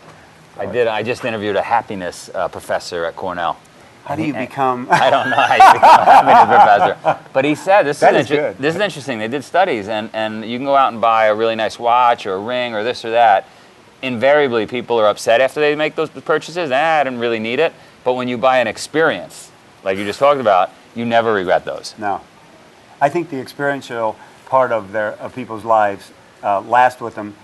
I 0.60 0.66
did. 0.68 0.88
I 0.88 1.04
just 1.04 1.26
interviewed 1.26 1.56
a 1.56 1.62
happiness 1.62 2.30
uh, 2.34 2.48
professor 2.48 3.06
at 3.06 3.16
Cornell. 3.16 3.58
How 4.06 4.16
do 4.16 4.24
you 4.24 4.34
And- 4.36 4.48
become? 4.48 4.88
I 4.92 5.10
don't 5.10 5.30
know 5.30 5.36
how 5.38 5.56
you 5.56 5.74
become 5.80 5.90
a 6.00 6.06
happiness 6.06 6.94
professor, 6.96 7.20
but 7.34 7.46
he 7.46 7.56
said 7.56 7.84
this 7.84 8.00
That 8.00 8.16
is, 8.16 8.26
is 8.26 8.32
inter- 8.32 8.54
this 8.60 8.76
is 8.76 8.82
interesting. 8.82 9.20
They 9.20 9.28
did 9.28 9.44
studies, 9.44 9.88
and 9.88 10.10
and 10.14 10.46
you 10.46 10.58
can 10.58 10.66
go 10.66 10.76
out 10.76 10.92
and 10.92 11.02
buy 11.02 11.26
a 11.26 11.36
really 11.36 11.56
nice 11.56 11.80
watch 11.80 12.26
or 12.26 12.34
a 12.34 12.40
ring 12.40 12.74
or 12.76 12.84
this 12.84 13.04
or 13.06 13.12
that. 13.12 13.46
Invariably, 14.02 14.66
people 14.68 15.00
are 15.00 15.08
upset 15.08 15.40
after 15.40 15.62
they 15.62 15.76
make 15.76 15.96
those 15.96 16.10
purchases. 16.10 16.72
Ah, 16.74 17.00
I 17.00 17.04
didn't 17.06 17.20
really 17.20 17.40
need 17.40 17.60
it. 17.60 17.74
But 18.04 18.14
when 18.14 18.28
you 18.28 18.38
buy 18.38 18.58
an 18.60 18.68
experience, 18.68 19.50
like 19.84 19.98
you 19.98 20.04
just 20.04 20.20
talked 20.20 20.42
about, 20.42 20.70
you 20.96 21.06
never 21.06 21.34
regret 21.34 21.66
those. 21.66 21.96
no. 21.98 22.22
I 23.02 23.10
think 23.10 23.30
the 23.30 23.40
experiential 23.40 24.16
part 24.46 24.72
of 24.72 24.94
their 24.94 25.12
of 25.14 25.36
people's 25.36 25.66
lives 25.66 26.12
uh, 26.42 26.62
last 26.62 27.02
with 27.02 27.16
them, 27.16 27.36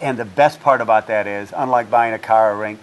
and 0.00 0.18
the 0.18 0.24
best 0.24 0.60
part 0.60 0.80
about 0.80 1.08
that 1.08 1.26
is, 1.26 1.52
unlike 1.56 1.90
buying 1.90 2.14
a 2.14 2.18
car 2.18 2.52
or 2.52 2.54
a 2.54 2.58
ring, 2.58 2.78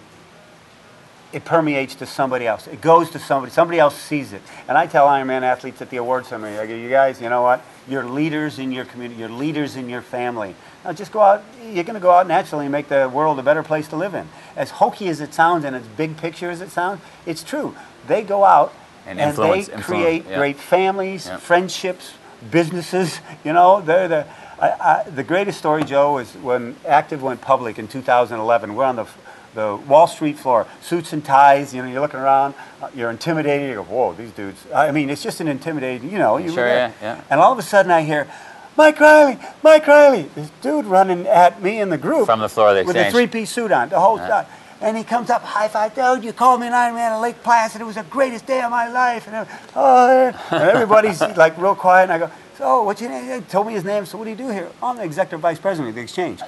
it 1.32 1.44
permeates 1.44 1.94
to 1.96 2.06
somebody 2.06 2.46
else. 2.46 2.66
It 2.66 2.80
goes 2.80 3.10
to 3.10 3.18
somebody. 3.18 3.52
Somebody 3.52 3.78
else 3.78 3.96
sees 3.96 4.32
it. 4.32 4.42
And 4.66 4.78
I 4.78 4.86
tell 4.86 5.06
Ironman 5.06 5.42
athletes 5.42 5.82
at 5.82 5.90
the 5.90 5.98
award 5.98 6.24
ceremony, 6.24 6.56
I 6.56 6.66
go, 6.66 6.74
you 6.74 6.88
guys, 6.88 7.20
you 7.20 7.28
know 7.28 7.42
what? 7.42 7.62
You're 7.86 8.04
leaders 8.04 8.58
in 8.58 8.72
your 8.72 8.86
community. 8.86 9.20
You're 9.20 9.28
leaders 9.28 9.76
in 9.76 9.90
your 9.90 10.00
family. 10.00 10.54
Now 10.84 10.92
just 10.92 11.12
go 11.12 11.20
out. 11.20 11.44
You're 11.62 11.84
going 11.84 11.94
to 11.94 12.00
go 12.00 12.10
out 12.10 12.26
naturally 12.26 12.64
and 12.64 12.72
make 12.72 12.88
the 12.88 13.10
world 13.12 13.38
a 13.38 13.42
better 13.42 13.62
place 13.62 13.88
to 13.88 13.96
live 13.96 14.14
in. 14.14 14.28
As 14.56 14.70
hokey 14.70 15.08
as 15.08 15.20
it 15.20 15.34
sounds 15.34 15.64
and 15.64 15.76
as 15.76 15.86
big 15.86 16.16
picture 16.16 16.50
as 16.50 16.62
it 16.62 16.70
sounds, 16.70 17.00
it's 17.26 17.42
true. 17.42 17.74
They 18.06 18.22
go 18.22 18.44
out 18.44 18.72
And 19.08 19.18
and, 19.18 19.30
influence- 19.30 19.68
they 19.68 19.76
create 19.80 20.26
yeah. 20.28 20.36
great 20.36 20.58
families, 20.58 21.26
Yeah. 21.26 21.38
friendships, 21.38 22.12
businesses. 22.50 23.20
You 23.42 23.52
know, 23.54 23.80
they're 23.80 24.08
the. 24.08 24.26
I, 24.60 24.70
I, 24.70 25.10
the 25.10 25.22
greatest 25.22 25.58
story, 25.58 25.84
Joe, 25.84 26.14
was 26.14 26.32
when 26.34 26.74
Active 26.86 27.22
went 27.22 27.40
public 27.40 27.78
in 27.78 27.86
2011. 27.86 28.74
We're 28.74 28.84
on 28.84 28.96
the, 28.96 29.06
the 29.54 29.76
Wall 29.76 30.08
Street 30.08 30.36
floor, 30.36 30.66
suits 30.82 31.12
and 31.12 31.24
ties. 31.24 31.72
You 31.72 31.80
know, 31.82 31.88
you're 31.88 32.00
looking 32.00 32.18
around, 32.18 32.54
uh, 32.82 32.88
you're 32.92 33.10
intimidated. 33.10 33.68
You 33.68 33.76
go, 33.76 33.84
whoa, 33.84 34.14
these 34.14 34.32
dudes. 34.32 34.66
I 34.74 34.90
mean, 34.90 35.10
it's 35.10 35.22
just 35.22 35.40
an 35.40 35.46
intimidating. 35.48 36.10
You 36.10 36.18
know, 36.18 36.38
you 36.38 36.52
Sure, 36.52 36.66
yeah, 36.66 36.90
yeah. 37.00 37.20
And 37.30 37.38
all 37.40 37.52
of 37.52 37.58
a 37.58 37.62
sudden, 37.62 37.90
I 37.92 38.02
hear. 38.02 38.28
Mike 38.76 39.00
Reilly, 39.00 39.38
Mike 39.64 39.86
Reilly, 39.88 40.30
this 40.36 40.50
dude 40.60 40.84
running 40.84 41.26
at 41.26 41.60
me 41.60 41.80
in 41.80 41.88
the 41.88 41.98
group 41.98 42.26
From 42.26 42.38
the 42.38 42.48
floor 42.48 42.68
of 42.68 42.76
the 42.76 42.84
with 42.84 42.94
a 42.94 43.10
three-piece 43.10 43.50
suit 43.50 43.72
on, 43.72 43.88
the 43.88 43.98
whole 43.98 44.18
time. 44.18 44.46
And 44.80 44.96
he 44.96 45.02
comes 45.02 45.28
up, 45.28 45.42
high 45.42 45.68
five, 45.68 45.94
dude. 45.94 46.22
You 46.24 46.32
called 46.32 46.60
me 46.60 46.68
an 46.68 46.72
Iron 46.72 46.94
Man 46.94 47.12
at 47.12 47.18
Lake 47.18 47.42
Placid. 47.42 47.80
It 47.80 47.84
was 47.84 47.96
the 47.96 48.04
greatest 48.04 48.46
day 48.46 48.60
of 48.60 48.70
my 48.70 48.88
life. 48.88 49.26
And, 49.26 49.36
I'm, 49.36 49.46
oh, 49.74 50.28
and 50.52 50.62
everybody's 50.62 51.20
like 51.36 51.58
real 51.58 51.74
quiet. 51.74 52.04
And 52.04 52.12
I 52.12 52.18
go, 52.18 52.30
so 52.56 52.84
what's 52.84 53.00
your 53.00 53.10
name? 53.10 53.40
He 53.42 53.46
told 53.48 53.66
me 53.66 53.72
his 53.72 53.84
name. 53.84 54.06
So 54.06 54.18
what 54.18 54.24
do 54.24 54.30
you 54.30 54.36
do 54.36 54.48
here? 54.50 54.68
I'm 54.82 54.96
the 54.96 55.02
executive 55.04 55.40
vice 55.40 55.58
president 55.58 55.88
of 55.90 55.94
the 55.96 56.00
exchange. 56.00 56.40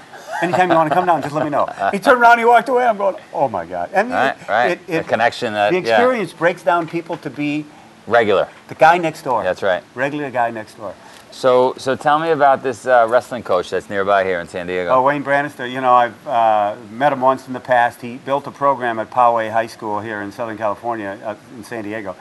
Anytime 0.43 0.71
you 0.71 0.77
want 0.77 0.89
to 0.89 0.95
come 0.95 1.07
down, 1.07 1.23
just 1.23 1.35
let 1.35 1.45
me 1.45 1.51
know. 1.51 1.67
He 1.93 1.99
turned 1.99 2.21
around, 2.21 2.39
he 2.39 2.45
walked 2.45 2.69
away. 2.69 2.87
I'm 2.87 2.97
going, 2.97 3.17
oh 3.35 3.49
my 3.49 3.67
god. 3.67 3.91
And 3.93 4.11
Right, 4.11 4.49
right. 4.49 4.87
The 4.87 5.03
connection 5.05 5.53
that- 5.55 5.71
the 5.73 5.81
yeah. 5.81 5.97
experience 5.97 6.33
breaks 6.33 6.63
down 6.63 6.89
people 6.89 7.17
to 7.19 7.31
be 7.31 7.67
Regular. 8.07 8.49
the 8.69 8.75
guy 8.77 8.97
next 8.99 9.23
door. 9.23 9.43
That's 9.45 9.63
right. 9.63 9.83
Regular 9.95 10.31
guy 10.31 10.51
next 10.51 10.75
door. 10.77 10.95
So, 11.41 11.73
so 11.79 11.97
tell 11.97 12.19
me 12.19 12.33
about 12.33 12.63
this 12.63 12.85
uh, 12.85 13.07
wrestling 13.09 13.43
coach 13.43 13.71
that's 13.71 13.89
nearby 13.89 14.25
here 14.25 14.41
in 14.41 14.47
San 14.47 14.67
Diego. 14.67 14.91
Oh, 14.91 15.03
Wayne 15.03 15.25
Branstetter, 15.25 15.73
you 15.73 15.81
know, 15.81 15.95
I've 15.95 16.27
uh, 16.27 16.77
met 16.91 17.15
him 17.15 17.23
once 17.23 17.47
in 17.47 17.55
the 17.55 17.61
past. 17.61 18.03
He 18.03 18.19
built 18.19 18.47
a 18.47 18.51
program 18.51 18.99
at 18.99 19.11
Poway 19.11 19.51
High 19.51 19.69
School 19.69 20.01
here 20.01 20.21
in 20.21 20.33
Southern 20.33 20.59
California, 20.59 21.19
uh, 21.25 21.37
in 21.57 21.65
San 21.65 21.85
Diego, 21.85 22.15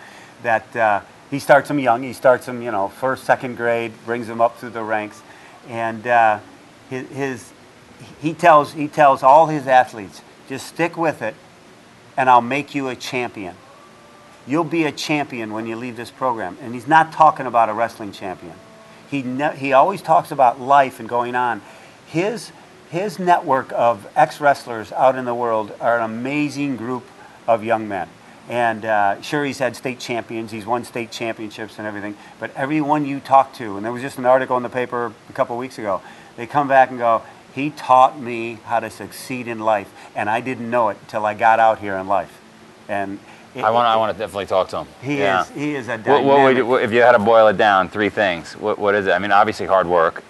that 0.44 0.74
uh, 0.74 1.02
he 1.30 1.38
starts 1.38 1.68
them 1.68 1.80
young. 1.80 2.02
He 2.02 2.14
starts 2.14 2.46
them, 2.46 2.62
you 2.62 2.72
know, 2.72 2.88
first, 2.88 3.26
second 3.26 3.58
grade, 3.58 3.92
brings 4.06 4.26
them 4.26 4.40
up 4.40 4.58
through 4.58 4.70
the 4.70 4.84
ranks. 4.84 5.22
And 5.68 6.08
uh, 6.08 6.40
his, 6.90 7.10
his, 7.10 7.54
he, 8.22 8.34
tells, 8.34 8.72
he 8.72 8.88
tells 8.88 9.22
all 9.22 9.48
his 9.48 9.68
athletes, 9.68 10.22
just 10.48 10.66
stick 10.66 10.96
with 10.96 11.22
it, 11.22 11.36
and 12.16 12.30
I'll 12.30 12.40
make 12.40 12.74
you 12.74 12.88
a 12.88 12.96
champion. 12.96 13.58
You'll 14.48 14.64
be 14.64 14.86
a 14.86 14.94
champion 14.94 15.52
when 15.52 15.68
you 15.68 15.76
leave 15.76 15.98
this 15.98 16.10
program. 16.10 16.58
And 16.62 16.74
he's 16.74 16.88
not 16.88 17.12
talking 17.12 17.48
about 17.48 17.68
a 17.68 17.74
wrestling 17.74 18.14
champion. 18.14 18.54
He, 19.10 19.22
ne- 19.22 19.56
he 19.56 19.74
always 19.74 20.01
talks 20.01 20.32
about 20.32 20.60
life 20.60 21.00
and 21.00 21.10
going 21.10 21.36
on. 21.36 21.62
His, 22.08 22.51
his 22.89 23.20
network 23.20 23.72
of 23.74 24.08
ex 24.16 24.39
wrestlers 24.39 24.92
out 24.92 25.16
in 25.16 25.25
the 25.25 25.36
world 25.36 25.74
are 25.80 25.98
an 25.98 26.04
amazing 26.04 26.78
group 26.78 27.06
of 27.48 27.63
young 27.63 27.88
men. 27.88 28.08
And 28.50 28.84
uh, 28.84 29.22
sure, 29.22 29.46
he's 29.46 29.60
had 29.60 29.75
state 29.75 30.00
champions, 30.00 30.50
he's 30.50 30.66
won 30.66 30.84
state 30.84 31.12
championships 31.12 31.78
and 31.78 31.88
everything, 31.88 32.18
but 32.39 32.51
everyone 32.56 33.06
you 33.06 33.20
talk 33.20 33.54
to, 33.56 33.78
and 33.78 33.86
there 33.86 33.92
was 33.92 34.01
just 34.01 34.18
an 34.18 34.25
article 34.25 34.58
in 34.58 34.63
the 34.63 34.70
paper 34.70 35.13
a 35.30 35.34
couple 35.34 35.56
weeks 35.56 35.78
ago, 35.78 36.01
they 36.36 36.48
come 36.48 36.68
back 36.68 36.89
and 36.89 36.98
go, 36.98 37.22
he 37.54 37.70
taught 37.70 38.20
me 38.20 38.58
how 38.66 38.80
to 38.80 38.89
succeed 38.89 39.48
in 39.48 39.60
life, 39.60 39.94
and 40.16 40.30
I 40.30 40.42
didn't 40.42 40.70
know 40.70 40.89
it 40.89 40.98
until 41.01 41.28
I 41.28 41.36
got 41.36 41.60
out 41.60 41.78
here 41.78 41.96
in 41.96 42.08
life. 42.08 42.42
And 42.88 43.20
I 43.56 43.72
want, 43.72 43.88
I 43.88 43.96
want 43.96 44.13
to 44.13 44.20
definitely 44.20 44.46
talk 44.46 44.70
to 44.70 44.79
him. 44.79 44.88
he 45.01 45.18
yeah. 45.20 45.41
is 45.41 45.50
he 45.50 45.75
is 45.75 45.88
a 45.88 45.94
What, 45.98 46.03
dynamic. 46.06 46.25
what 46.27 46.44
would 46.44 46.63
what- 46.63 46.84
if 46.84 46.91
you 46.91 47.01
had 47.01 47.13
to 47.13 47.20
boil 47.20 47.48
it 47.48 47.58
down, 47.58 47.89
three 47.89 48.10
things? 48.10 48.53
What, 48.56 48.77
what 48.77 48.96
is 48.96 49.08
it? 49.08 49.12
I 49.12 49.20
mean, 49.20 49.32
obviously 49.32 49.65
hard 49.65 49.88
work. 49.88 50.24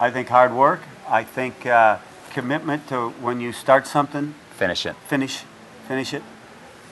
I 0.00 0.10
think 0.10 0.28
hard 0.28 0.52
work. 0.52 0.80
I 1.08 1.22
think 1.22 1.64
uh, 1.66 1.98
commitment 2.30 2.88
to 2.88 3.10
when 3.20 3.40
you 3.40 3.52
start 3.52 3.86
something, 3.86 4.34
Finish 4.50 4.84
it. 4.86 4.96
finish, 5.06 5.44
finish 5.88 6.12
it. 6.12 6.22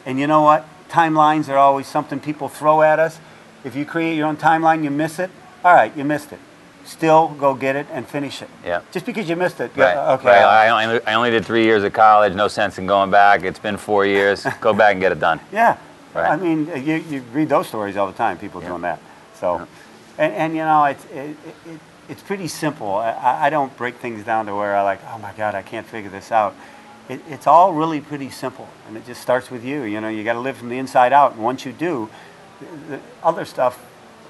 And 0.07 0.19
you 0.21 0.27
know 0.27 0.43
what? 0.43 0.65
Timelines 0.89 1.49
are 1.49 1.57
always 1.59 1.87
something 1.87 2.21
people 2.21 2.49
throw 2.49 2.83
at 2.83 2.99
us. 2.99 3.19
If 3.65 3.75
you 3.75 3.85
create 3.85 4.17
your 4.17 4.27
own 4.29 4.37
timeline, 4.37 4.85
you 4.85 4.91
miss 4.91 5.19
it. 5.19 5.31
All 5.65 5.75
right, 5.75 5.95
you 5.97 6.05
missed 6.05 6.33
it. 6.33 6.39
Still 6.85 7.29
go 7.29 7.55
get 7.55 7.77
it 7.77 7.87
and 7.91 8.07
finish 8.07 8.43
it. 8.43 8.51
Yeah. 8.65 8.83
Just 8.93 9.07
because 9.07 9.29
you 9.29 9.37
missed 9.37 9.59
it. 9.61 9.71
Right. 9.75 9.95
yeah, 9.95 10.13
Okay. 10.15 10.29
Right. 10.29 10.43
I, 10.43 10.85
only, 10.87 11.05
I 11.07 11.15
only 11.15 11.31
did 11.31 11.45
three 11.47 11.65
years 11.65 11.83
of 11.83 11.93
college. 11.95 12.35
No 12.35 12.47
sense 12.49 12.79
in 12.79 12.87
going 12.87 13.11
back. 13.11 13.43
It's 13.43 13.59
been 13.59 13.77
four 13.79 14.05
years. 14.17 14.47
Go 14.61 14.73
back 14.75 14.93
and 14.93 15.01
get 15.01 15.11
it 15.13 15.19
done. 15.19 15.41
Yeah. 15.51 15.79
Right. 16.15 16.31
I 16.31 16.37
mean, 16.37 16.71
uh, 16.71 16.75
you, 16.75 16.97
you 16.97 17.23
read 17.33 17.49
those 17.49 17.67
stories 17.69 17.97
all 17.97 18.07
the 18.07 18.13
time, 18.13 18.39
people 18.39 18.61
doing 18.61 18.83
that. 18.83 19.01
So, 19.35 19.67
and, 20.19 20.33
and 20.35 20.53
you 20.55 20.61
know, 20.63 20.85
it's, 20.85 21.05
it, 21.07 21.31
it, 21.31 21.37
it- 21.67 21.81
it's 22.07 22.23
pretty 22.23 22.49
simple. 22.49 22.97
I- 22.97 23.47
I, 23.47 23.49
don't 23.51 23.75
break 23.79 23.97
things 23.97 24.25
down 24.25 24.45
to 24.45 24.55
where 24.55 24.77
I 24.77 24.83
like, 24.83 25.01
oh 25.11 25.19
my 25.19 25.33
God, 25.39 25.55
I 25.55 25.63
can't 25.63 25.87
figure 25.87 26.11
this 26.11 26.31
out. 26.31 26.55
It, 27.09 27.21
it's 27.31 27.47
all 27.47 27.73
really 27.73 27.99
pretty 28.03 28.29
simple. 28.29 28.69
And 28.87 28.97
it 28.99 29.07
just 29.07 29.23
starts 29.23 29.51
with 29.51 29.65
you. 29.65 29.85
You 29.85 30.03
know, 30.03 30.09
you 30.11 30.23
got 30.23 30.35
to 30.35 30.41
live 30.41 30.59
from 30.59 30.69
the 30.69 30.77
inside 30.77 31.15
out. 31.15 31.33
And 31.33 31.43
once 31.43 31.65
you 31.65 31.73
do, 31.73 32.11
the 32.91 33.01
other 33.23 33.47
stuff 33.47 33.83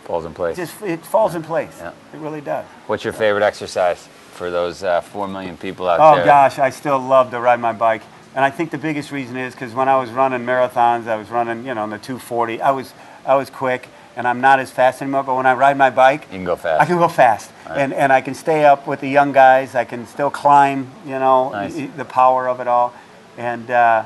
Falls 0.04 0.24
in 0.26 0.34
place. 0.34 0.56
just 0.56 0.80
it 0.82 1.04
falls 1.04 1.34
in 1.34 1.42
place. 1.42 1.76
Yeah. 1.80 1.92
It 2.12 2.18
really 2.18 2.40
does. 2.42 2.66
What's 2.86 3.04
your 3.04 3.12
favorite 3.14 3.42
exercise 3.42 4.06
for 4.32 4.50
those 4.50 4.82
uh, 4.82 5.00
four 5.00 5.26
million 5.28 5.56
people 5.56 5.88
out 5.88 5.98
Oh 6.00 6.14
there? 6.16 6.24
Oh 6.24 6.26
gosh, 6.26 6.58
I 6.58 6.70
still 6.70 6.98
love 6.98 7.30
to 7.30 7.40
ride 7.40 7.58
my 7.60 7.72
bike, 7.72 8.02
and 8.34 8.44
I 8.44 8.50
think 8.50 8.70
the 8.70 8.78
biggest 8.78 9.10
reason 9.12 9.36
is 9.36 9.54
because 9.54 9.72
when 9.74 9.88
I 9.88 9.96
was 9.98 10.10
running 10.10 10.40
marathons, 10.44 11.06
I 11.08 11.16
was 11.16 11.30
running, 11.30 11.64
you 11.66 11.74
know, 11.74 11.84
in 11.84 11.90
the 11.90 11.98
240. 11.98 12.60
I 12.60 12.70
was, 12.72 12.92
I 13.24 13.34
was 13.36 13.48
quick, 13.48 13.88
and 14.16 14.28
I'm 14.28 14.40
not 14.42 14.60
as 14.60 14.70
fast 14.70 15.00
anymore. 15.00 15.22
But 15.22 15.36
when 15.36 15.46
I 15.46 15.54
ride 15.54 15.78
my 15.78 15.88
bike, 15.90 16.22
You 16.30 16.38
can 16.38 16.44
go 16.44 16.56
fast. 16.56 16.82
I 16.82 16.84
can 16.84 16.98
go 16.98 17.08
fast, 17.08 17.50
and 17.70 17.94
and 17.94 18.12
I 18.12 18.20
can 18.20 18.34
stay 18.34 18.66
up 18.66 18.86
with 18.86 19.00
the 19.00 19.08
young 19.08 19.32
guys. 19.32 19.74
I 19.74 19.84
can 19.86 20.06
still 20.06 20.30
climb, 20.30 20.90
you 21.06 21.18
know, 21.18 21.48
Nice. 21.50 21.74
y- 21.76 21.88
the 21.96 22.04
power 22.04 22.46
of 22.48 22.60
it 22.60 22.68
all, 22.68 22.92
and 23.38 23.70
uh, 23.70 24.04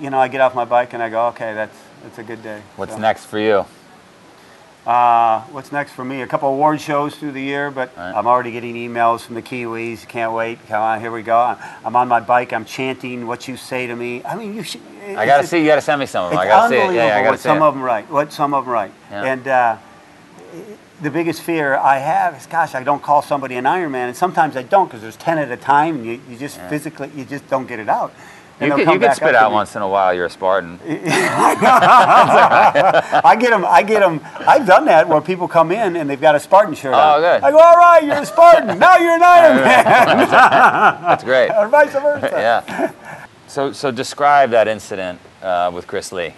you 0.00 0.08
know, 0.08 0.18
I 0.18 0.28
get 0.28 0.40
off 0.40 0.54
my 0.54 0.64
bike 0.64 0.94
and 0.94 1.02
I 1.02 1.10
go, 1.10 1.26
okay, 1.28 1.52
that's 1.52 1.76
that's 2.02 2.18
a 2.18 2.22
good 2.22 2.42
day. 2.42 2.62
What's 2.76 2.92
So, 2.94 2.98
next 2.98 3.26
for 3.26 3.38
you? 3.38 3.66
Uh, 4.86 5.42
what's 5.52 5.72
next 5.72 5.92
for 5.92 6.04
me? 6.04 6.22
A 6.22 6.26
couple 6.26 6.48
award 6.48 6.80
shows 6.80 7.14
through 7.14 7.32
the 7.32 7.42
year, 7.42 7.70
but 7.70 7.94
Right. 7.96 8.14
I'm 8.14 8.26
already 8.26 8.50
getting 8.50 8.74
emails 8.74 9.20
from 9.20 9.34
the 9.34 9.42
Kiwis. 9.42 10.08
Can't 10.08 10.32
wait. 10.32 10.58
Come 10.68 10.80
on, 10.82 11.00
here 11.00 11.12
we 11.12 11.22
go. 11.22 11.38
I'm, 11.38 11.58
I'm 11.84 11.96
on 11.96 12.08
my 12.08 12.20
bike. 12.20 12.52
I'm 12.54 12.64
chanting 12.64 13.26
what 13.26 13.46
you 13.46 13.56
say 13.58 13.86
to 13.86 13.94
me. 13.94 14.24
I 14.24 14.34
mean, 14.36 14.54
you 14.54 14.62
should. 14.62 14.80
I 15.08 15.26
gotta 15.26 15.46
see. 15.46 15.58
You 15.60 15.66
gotta 15.66 15.80
send 15.82 16.00
me 16.00 16.06
some 16.06 16.24
of 16.24 16.30
them. 16.30 16.38
I 16.38 16.46
gotta 16.46 16.68
see 16.70 16.76
it. 16.80 16.94
Yeah, 16.94 17.06
yeah, 17.08 17.16
I 17.16 17.18
gotta 17.20 17.30
what 17.32 17.38
see 17.40 17.42
some 17.42 17.58
it. 17.58 17.62
of 17.62 17.74
them 17.74 17.82
write. 17.82 18.10
What 18.10 18.32
some 18.32 18.54
of 18.54 18.64
them 18.64 18.72
write. 18.72 18.92
Yeah. 19.10 19.24
And 19.24 19.48
uh, 19.48 19.76
the 21.00 21.10
biggest 21.10 21.42
fear 21.42 21.76
I 21.76 21.98
have 21.98 22.36
is, 22.36 22.46
gosh, 22.46 22.74
I 22.74 22.82
don't 22.82 23.02
call 23.02 23.22
somebody 23.22 23.56
an 23.56 23.66
Iron 23.66 23.92
Man, 23.92 24.08
and 24.08 24.16
sometimes 24.16 24.56
I 24.56 24.62
don't 24.62 24.86
because 24.86 25.00
there's 25.02 25.16
ten 25.16 25.38
at 25.38 25.50
a 25.50 25.56
time, 25.56 25.96
and 25.96 26.06
you, 26.06 26.20
you 26.28 26.36
just 26.36 26.60
physically, 26.62 27.10
you 27.14 27.24
just 27.24 27.48
don't 27.48 27.66
get 27.66 27.78
it 27.78 27.88
out. 27.88 28.12
And 28.60 28.68
You 28.76 28.84
come 28.84 28.94
you 28.94 29.00
back 29.00 29.16
spit 29.16 29.34
out 29.34 29.52
once 29.52 29.74
in 29.74 29.80
a 29.80 29.88
while. 29.88 30.12
You're 30.12 30.26
a 30.26 30.30
Spartan. 30.30 30.78
I 33.24 33.36
get 33.40 33.50
them. 33.50 33.64
I 33.64 33.82
get 33.82 34.00
them. 34.00 34.20
I've 34.40 34.66
done 34.66 34.84
that 34.84 35.08
where 35.08 35.22
people 35.22 35.48
come 35.48 35.72
in 35.72 35.96
and 35.96 36.10
they've 36.10 36.20
got 36.20 36.34
a 36.34 36.40
Spartan 36.40 36.74
shirt 36.74 36.92
on. 36.92 37.18
Oh, 37.18 37.20
good. 37.22 37.42
I 37.42 37.50
go, 37.50 37.58
all 37.58 37.76
right, 37.76 38.04
you're 38.04 38.16
a 38.20 38.26
Spartan. 38.26 38.78
now 38.78 38.96
you're 38.98 39.14
an 39.14 39.22
Iron 39.22 39.56
Man, 39.56 39.84
That's 40.30 41.24
great. 41.24 41.50
or 41.50 41.68
vice 41.68 41.92
versa. 41.92 42.28
yeah. 42.32 42.92
So, 43.46 43.72
so 43.72 43.90
describe 43.90 44.50
that 44.50 44.68
incident 44.68 45.18
uh, 45.42 45.70
with 45.72 45.86
Chris 45.86 46.12
Legh. 46.12 46.34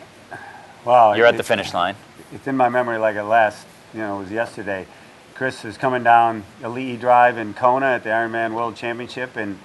Wow, 0.85 1.15
You're 1.15 1.27
at 1.27 1.37
the 1.37 1.43
finish 1.43 1.75
line. 1.75 1.97
It's 2.33 2.47
in 2.47 2.57
my 2.57 2.69
memory 2.69 2.99
like 2.99 3.17
it 3.17 3.25
last. 3.25 3.67
You 3.95 4.01
know, 4.01 4.17
it 4.17 4.23
was 4.23 4.31
yesterday. 4.31 4.87
Chris 5.35 5.65
was 5.65 5.77
coming 5.77 6.03
down 6.03 6.45
Alii 6.63 6.99
Drive 6.99 7.37
in 7.37 7.53
Kona 7.53 7.87
at 7.87 8.05
the 8.05 8.09
Ironman 8.09 8.55
World 8.55 8.75
Championship, 8.75 9.37
and 9.37 9.59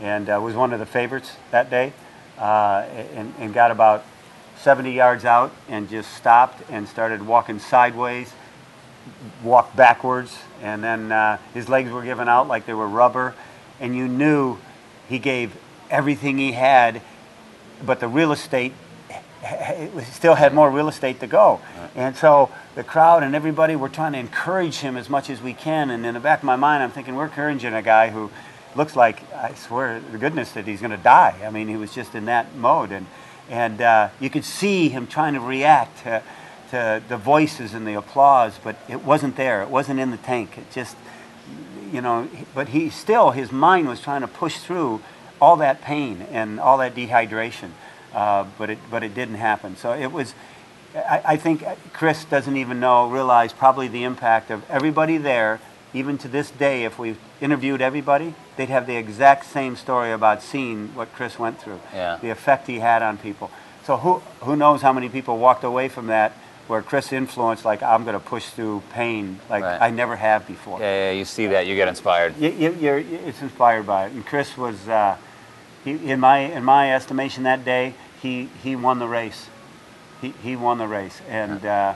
and 0.00 0.30
uh, 0.30 0.40
was 0.42 0.54
one 0.54 0.72
of 0.72 0.80
the 0.80 0.86
favorites 0.86 1.36
that 1.50 1.68
day, 1.68 1.92
uh, 2.38 2.86
and, 3.14 3.34
and 3.38 3.52
got 3.52 3.70
about 3.70 4.04
70 4.56 4.90
yards 4.90 5.26
out 5.26 5.52
and 5.68 5.88
just 5.88 6.12
stopped 6.14 6.62
and 6.70 6.88
started 6.88 7.26
walking 7.26 7.58
sideways, 7.58 8.32
walked 9.42 9.76
backwards, 9.76 10.38
and 10.62 10.82
then 10.82 11.12
uh, 11.12 11.38
his 11.52 11.68
legs 11.68 11.90
were 11.90 12.02
giving 12.02 12.26
out 12.26 12.48
like 12.48 12.64
they 12.64 12.74
were 12.74 12.88
rubber, 12.88 13.34
and 13.80 13.94
you 13.94 14.08
knew 14.08 14.56
he 15.08 15.18
gave 15.18 15.54
everything 15.90 16.38
he 16.38 16.52
had, 16.52 17.02
but 17.84 18.00
the 18.00 18.08
real 18.08 18.32
estate 18.32 18.72
still 20.12 20.34
had 20.34 20.54
more 20.54 20.70
real 20.70 20.88
estate 20.88 21.20
to 21.20 21.26
go. 21.26 21.60
And 21.94 22.16
so 22.16 22.50
the 22.74 22.84
crowd 22.84 23.22
and 23.22 23.34
everybody 23.34 23.76
were 23.76 23.88
trying 23.88 24.12
to 24.12 24.18
encourage 24.18 24.78
him 24.78 24.96
as 24.96 25.08
much 25.08 25.30
as 25.30 25.40
we 25.42 25.52
can. 25.52 25.90
And 25.90 26.04
in 26.04 26.14
the 26.14 26.20
back 26.20 26.40
of 26.40 26.44
my 26.44 26.56
mind, 26.56 26.82
I'm 26.82 26.90
thinking, 26.90 27.14
we're 27.14 27.26
encouraging 27.26 27.74
a 27.74 27.82
guy 27.82 28.10
who 28.10 28.30
looks 28.74 28.96
like, 28.96 29.22
I 29.32 29.54
swear 29.54 30.00
to 30.00 30.18
goodness, 30.18 30.52
that 30.52 30.66
he's 30.66 30.80
going 30.80 30.90
to 30.90 30.96
die. 30.96 31.36
I 31.44 31.50
mean, 31.50 31.68
he 31.68 31.76
was 31.76 31.94
just 31.94 32.14
in 32.14 32.24
that 32.24 32.54
mode. 32.56 32.90
And, 32.90 33.06
and 33.48 33.80
uh, 33.80 34.08
you 34.20 34.30
could 34.30 34.44
see 34.44 34.88
him 34.88 35.06
trying 35.06 35.34
to 35.34 35.40
react 35.40 36.02
to, 36.04 36.22
to 36.70 37.02
the 37.08 37.16
voices 37.16 37.74
and 37.74 37.86
the 37.86 37.94
applause, 37.94 38.58
but 38.62 38.76
it 38.88 39.04
wasn't 39.04 39.36
there. 39.36 39.62
It 39.62 39.68
wasn't 39.68 40.00
in 40.00 40.10
the 40.10 40.16
tank. 40.16 40.58
It 40.58 40.70
just, 40.72 40.96
you 41.92 42.00
know, 42.00 42.28
but 42.54 42.68
he 42.70 42.90
still, 42.90 43.30
his 43.30 43.52
mind 43.52 43.88
was 43.88 44.00
trying 44.00 44.22
to 44.22 44.28
push 44.28 44.58
through 44.58 45.00
all 45.40 45.56
that 45.56 45.82
pain 45.82 46.22
and 46.30 46.58
all 46.58 46.78
that 46.78 46.94
dehydration, 46.94 47.70
uh, 48.14 48.44
but 48.58 48.70
it 48.70 48.78
but 48.90 49.02
it 49.02 49.14
didn't 49.14 49.36
happen. 49.36 49.76
So 49.76 49.92
it 49.92 50.12
was. 50.12 50.34
I, 50.94 51.22
I 51.24 51.36
think 51.36 51.64
Chris 51.92 52.24
doesn't 52.24 52.56
even 52.56 52.78
know, 52.78 53.08
realize 53.10 53.52
probably 53.52 53.88
the 53.88 54.04
impact 54.04 54.52
of 54.52 54.62
everybody 54.70 55.16
there 55.16 55.60
even 55.92 56.18
to 56.18 56.28
this 56.28 56.50
day, 56.50 56.84
if 56.84 56.98
we 56.98 57.16
interviewed 57.40 57.80
everybody, 57.80 58.34
they'd 58.56 58.68
have 58.68 58.86
the 58.86 58.96
exact 58.96 59.46
same 59.46 59.76
story 59.76 60.10
about 60.12 60.42
seeing 60.42 60.88
what 60.94 61.12
Chris 61.12 61.38
went 61.38 61.60
through, 61.60 61.80
Yeah. 61.94 62.18
the 62.20 62.30
effect 62.30 62.66
he 62.66 62.80
had 62.80 63.02
on 63.02 63.16
people. 63.16 63.50
So 63.84 63.96
who 63.96 64.22
who 64.40 64.56
knows 64.56 64.82
how 64.82 64.92
many 64.92 65.08
people 65.08 65.38
walked 65.38 65.64
away 65.64 65.88
from 65.88 66.08
that 66.08 66.32
where 66.66 66.82
Chris 66.82 67.12
influenced, 67.12 67.64
like 67.64 67.82
I'm 67.82 68.04
going 68.04 68.14
to 68.14 68.24
push 68.24 68.46
through 68.46 68.82
pain 68.92 69.38
like 69.50 69.62
Right. 69.62 69.80
I 69.82 69.90
never 69.90 70.16
have 70.16 70.46
before. 70.46 70.80
Yeah, 70.80 71.10
yeah, 71.10 71.18
you 71.18 71.24
see 71.26 71.46
that, 71.48 71.66
you 71.66 71.76
get 71.76 71.88
inspired. 71.88 72.36
You, 72.38 72.48
you, 72.50 72.72
you're, 72.80 72.98
it's 72.98 73.42
inspired 73.42 73.86
by 73.86 74.06
it. 74.06 74.12
And 74.12 74.24
Chris 74.24 74.56
was, 74.56 74.88
uh, 74.88 75.16
he, 75.84 75.90
in 76.10 76.20
my 76.20 76.38
in 76.38 76.64
my 76.64 76.94
estimation 76.94 77.44
that 77.44 77.64
day, 77.64 77.94
he 78.24 78.48
he 78.62 78.74
won 78.74 78.98
the 78.98 79.06
race. 79.06 79.48
He 80.22 80.30
he 80.42 80.56
won 80.56 80.78
the 80.78 80.88
race, 80.88 81.20
and 81.28 81.64
uh, 81.64 81.94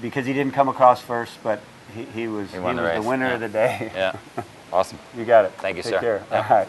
because 0.00 0.24
he 0.24 0.32
didn't 0.32 0.54
come 0.54 0.70
across 0.70 1.02
first, 1.02 1.38
but 1.42 1.60
he, 1.94 2.04
he 2.04 2.26
was 2.28 2.50
He 2.50 2.58
won 2.58 2.76
the 2.76 2.82
was 2.82 2.96
race, 2.96 3.04
winner 3.04 3.26
yeah. 3.28 3.34
of 3.34 3.40
the 3.40 3.48
day. 3.48 3.92
Yeah. 3.94 4.16
Awesome. 4.72 4.98
You 5.16 5.24
got 5.24 5.44
it. 5.44 5.52
Thank 5.58 5.76
you, 5.76 5.84
Take 5.84 5.92
sir. 5.92 6.00
Care. 6.00 6.24
Yeah. 6.32 6.48
All 6.50 6.56
right. 6.56 6.68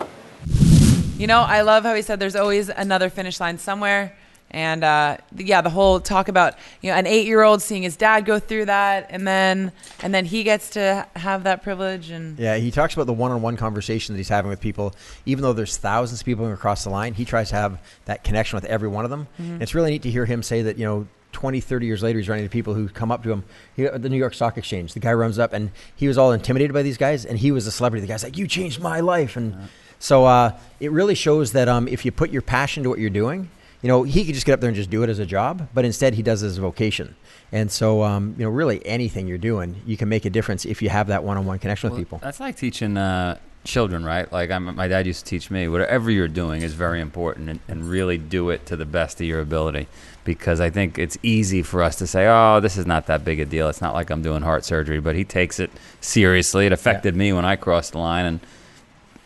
You 1.18 1.26
know, 1.26 1.40
I 1.40 1.62
love 1.62 1.82
how 1.86 1.96
he 1.96 2.04
said 2.04 2.20
there's 2.20 2.36
always 2.36 2.70
another 2.70 3.10
finish 3.10 3.40
line 3.40 3.58
somewhere. 3.58 4.14
And 4.52 4.84
uh, 4.84 5.18
yeah, 5.36 5.62
the 5.62 5.70
whole 5.70 6.00
talk 6.00 6.30
about 6.30 6.56
you 6.82 6.92
know 6.92 6.98
an 6.98 7.08
eight-year-old 7.08 7.62
seeing 7.62 7.84
his 7.84 7.98
dad 7.98 8.26
go 8.26 8.40
through 8.40 8.66
that, 8.66 9.08
and 9.10 9.28
then 9.28 9.72
and 10.02 10.14
then 10.14 10.26
he 10.26 10.44
gets 10.44 10.70
to 10.72 11.06
have 11.16 11.44
that 11.44 11.62
privilege, 11.62 12.10
and 12.10 12.40
Yeah, 12.40 12.56
he 12.56 12.72
talks 12.72 12.94
about 12.94 13.08
the 13.08 13.14
one-on-one 13.14 13.58
conversation 13.58 14.14
that 14.14 14.18
he's 14.18 14.30
having 14.30 14.50
with 14.50 14.62
people. 14.62 14.96
Even 15.26 15.42
though 15.42 15.54
there's 15.54 15.78
thousands 15.78 16.22
of 16.22 16.26
people 16.26 16.50
across 16.52 16.84
the 16.84 16.90
line, 16.90 17.14
he 17.14 17.26
tries 17.26 17.50
to 17.50 17.56
have 17.56 17.82
that 18.06 18.24
connection 18.24 18.56
with 18.56 18.66
every 18.66 18.88
one 18.88 19.04
of 19.04 19.12
them. 19.12 19.28
Mm-hmm. 19.42 19.62
It's 19.62 19.76
really 19.76 19.92
neat 19.92 20.04
to 20.04 20.12
hear 20.12 20.26
him 20.26 20.42
say 20.42 20.62
that, 20.62 20.78
you 20.78 20.86
know, 20.86 21.08
20, 21.34 21.60
30 21.60 21.86
years 21.86 22.02
later, 22.02 22.18
he's 22.18 22.30
running 22.30 22.46
into 22.46 22.54
people 22.54 22.74
who 22.76 22.88
come 22.88 23.12
up 23.12 23.24
to 23.24 23.32
him. 23.32 23.44
He, 23.76 23.84
at 23.84 24.02
the 24.02 24.08
New 24.08 24.18
York 24.18 24.34
Stock 24.34 24.58
Exchange, 24.58 24.94
the 24.94 25.02
guy 25.02 25.14
runs 25.14 25.38
up 25.38 25.52
and 25.52 25.72
he 25.94 26.08
was 26.08 26.18
all 26.18 26.32
intimidated 26.32 26.74
by 26.74 26.82
these 26.82 26.98
guys, 26.98 27.26
and 27.26 27.38
he 27.38 27.52
was 27.52 27.68
a 27.68 27.72
celebrity. 27.72 28.02
The 28.02 28.08
guy's 28.08 28.24
like, 28.24 28.38
"You 28.38 28.48
changed 28.48 28.80
my 28.80 29.02
life," 29.02 29.36
and 29.36 29.68
so 30.00 30.26
uh, 30.26 30.58
it 30.80 30.92
really 30.92 31.14
shows 31.14 31.52
that 31.52 31.68
um, 31.68 31.90
if 31.90 32.06
you 32.06 32.12
put 32.14 32.30
your 32.30 32.42
passion 32.42 32.84
to 32.84 32.90
what 32.90 33.00
you're 33.00 33.10
doing, 33.10 33.50
you 33.86 33.90
know, 33.90 34.02
he 34.02 34.26
could 34.26 34.34
just 34.34 34.48
get 34.48 34.54
up 34.54 34.62
there 34.62 34.68
and 34.68 34.76
just 34.76 34.90
do 34.90 35.04
it 35.04 35.12
as 35.12 35.20
a 35.20 35.28
job, 35.28 35.70
but 35.72 35.86
instead 35.86 36.16
he 36.16 36.24
does 36.24 36.42
it 36.42 36.48
as 36.48 36.58
a 36.58 36.62
vocation. 36.62 37.16
And 37.52 37.72
so, 37.72 38.02
um, 38.02 38.34
you 38.36 38.44
know, 38.44 38.50
really 38.50 38.84
anything 38.84 39.28
you're 39.28 39.38
doing, 39.38 39.80
you 39.86 39.96
can 39.96 40.10
make 40.10 40.26
a 40.26 40.32
difference 40.32 40.66
if 40.66 40.82
you 40.82 40.90
have 40.90 41.06
that 41.10 41.24
one-on-one 41.24 41.60
connection 41.60 41.92
with 41.92 42.00
people. 42.00 42.18
That's 42.18 42.40
like 42.40 42.58
teaching 42.58 42.98
uh, 42.98 43.38
children, 43.64 44.04
right? 44.04 44.32
Like 44.32 44.50
I'm, 44.50 44.76
my 44.76 44.88
dad 44.88 45.06
used 45.06 45.24
to 45.24 45.30
teach 45.30 45.52
me, 45.52 45.68
whatever 45.68 46.10
you're 46.10 46.28
doing 46.28 46.64
is 46.64 46.74
very 46.74 47.00
important, 47.00 47.48
and, 47.48 47.60
and 47.68 47.88
really 47.88 48.18
do 48.18 48.50
it 48.50 48.66
to 48.66 48.76
the 48.76 48.88
best 48.88 49.22
of 49.22 49.28
your 49.28 49.40
ability. 49.40 49.88
Because 50.24 50.60
I 50.60 50.72
think 50.72 50.98
it's 50.98 51.20
easy 51.22 51.62
for 51.62 51.84
us 51.84 51.96
to 51.98 52.08
say, 52.08 52.26
"Oh, 52.28 52.60
this 52.60 52.78
is 52.78 52.88
not 52.88 53.06
that 53.06 53.24
big 53.24 53.40
a 53.40 53.46
deal. 53.46 53.70
It's 53.70 53.82
not 53.82 53.94
like 53.94 54.10
I'm 54.10 54.24
doing 54.24 54.42
heart 54.42 54.66
surgery." 54.66 55.00
But 55.00 55.16
he 55.16 55.24
takes 55.24 55.60
it 55.60 55.70
seriously. 56.02 56.66
It 56.66 56.72
affected 56.72 57.16
me 57.16 57.32
when 57.34 57.46
I 57.46 57.56
crossed 57.56 57.92
the 57.92 58.00
line, 58.00 58.26
and 58.26 58.40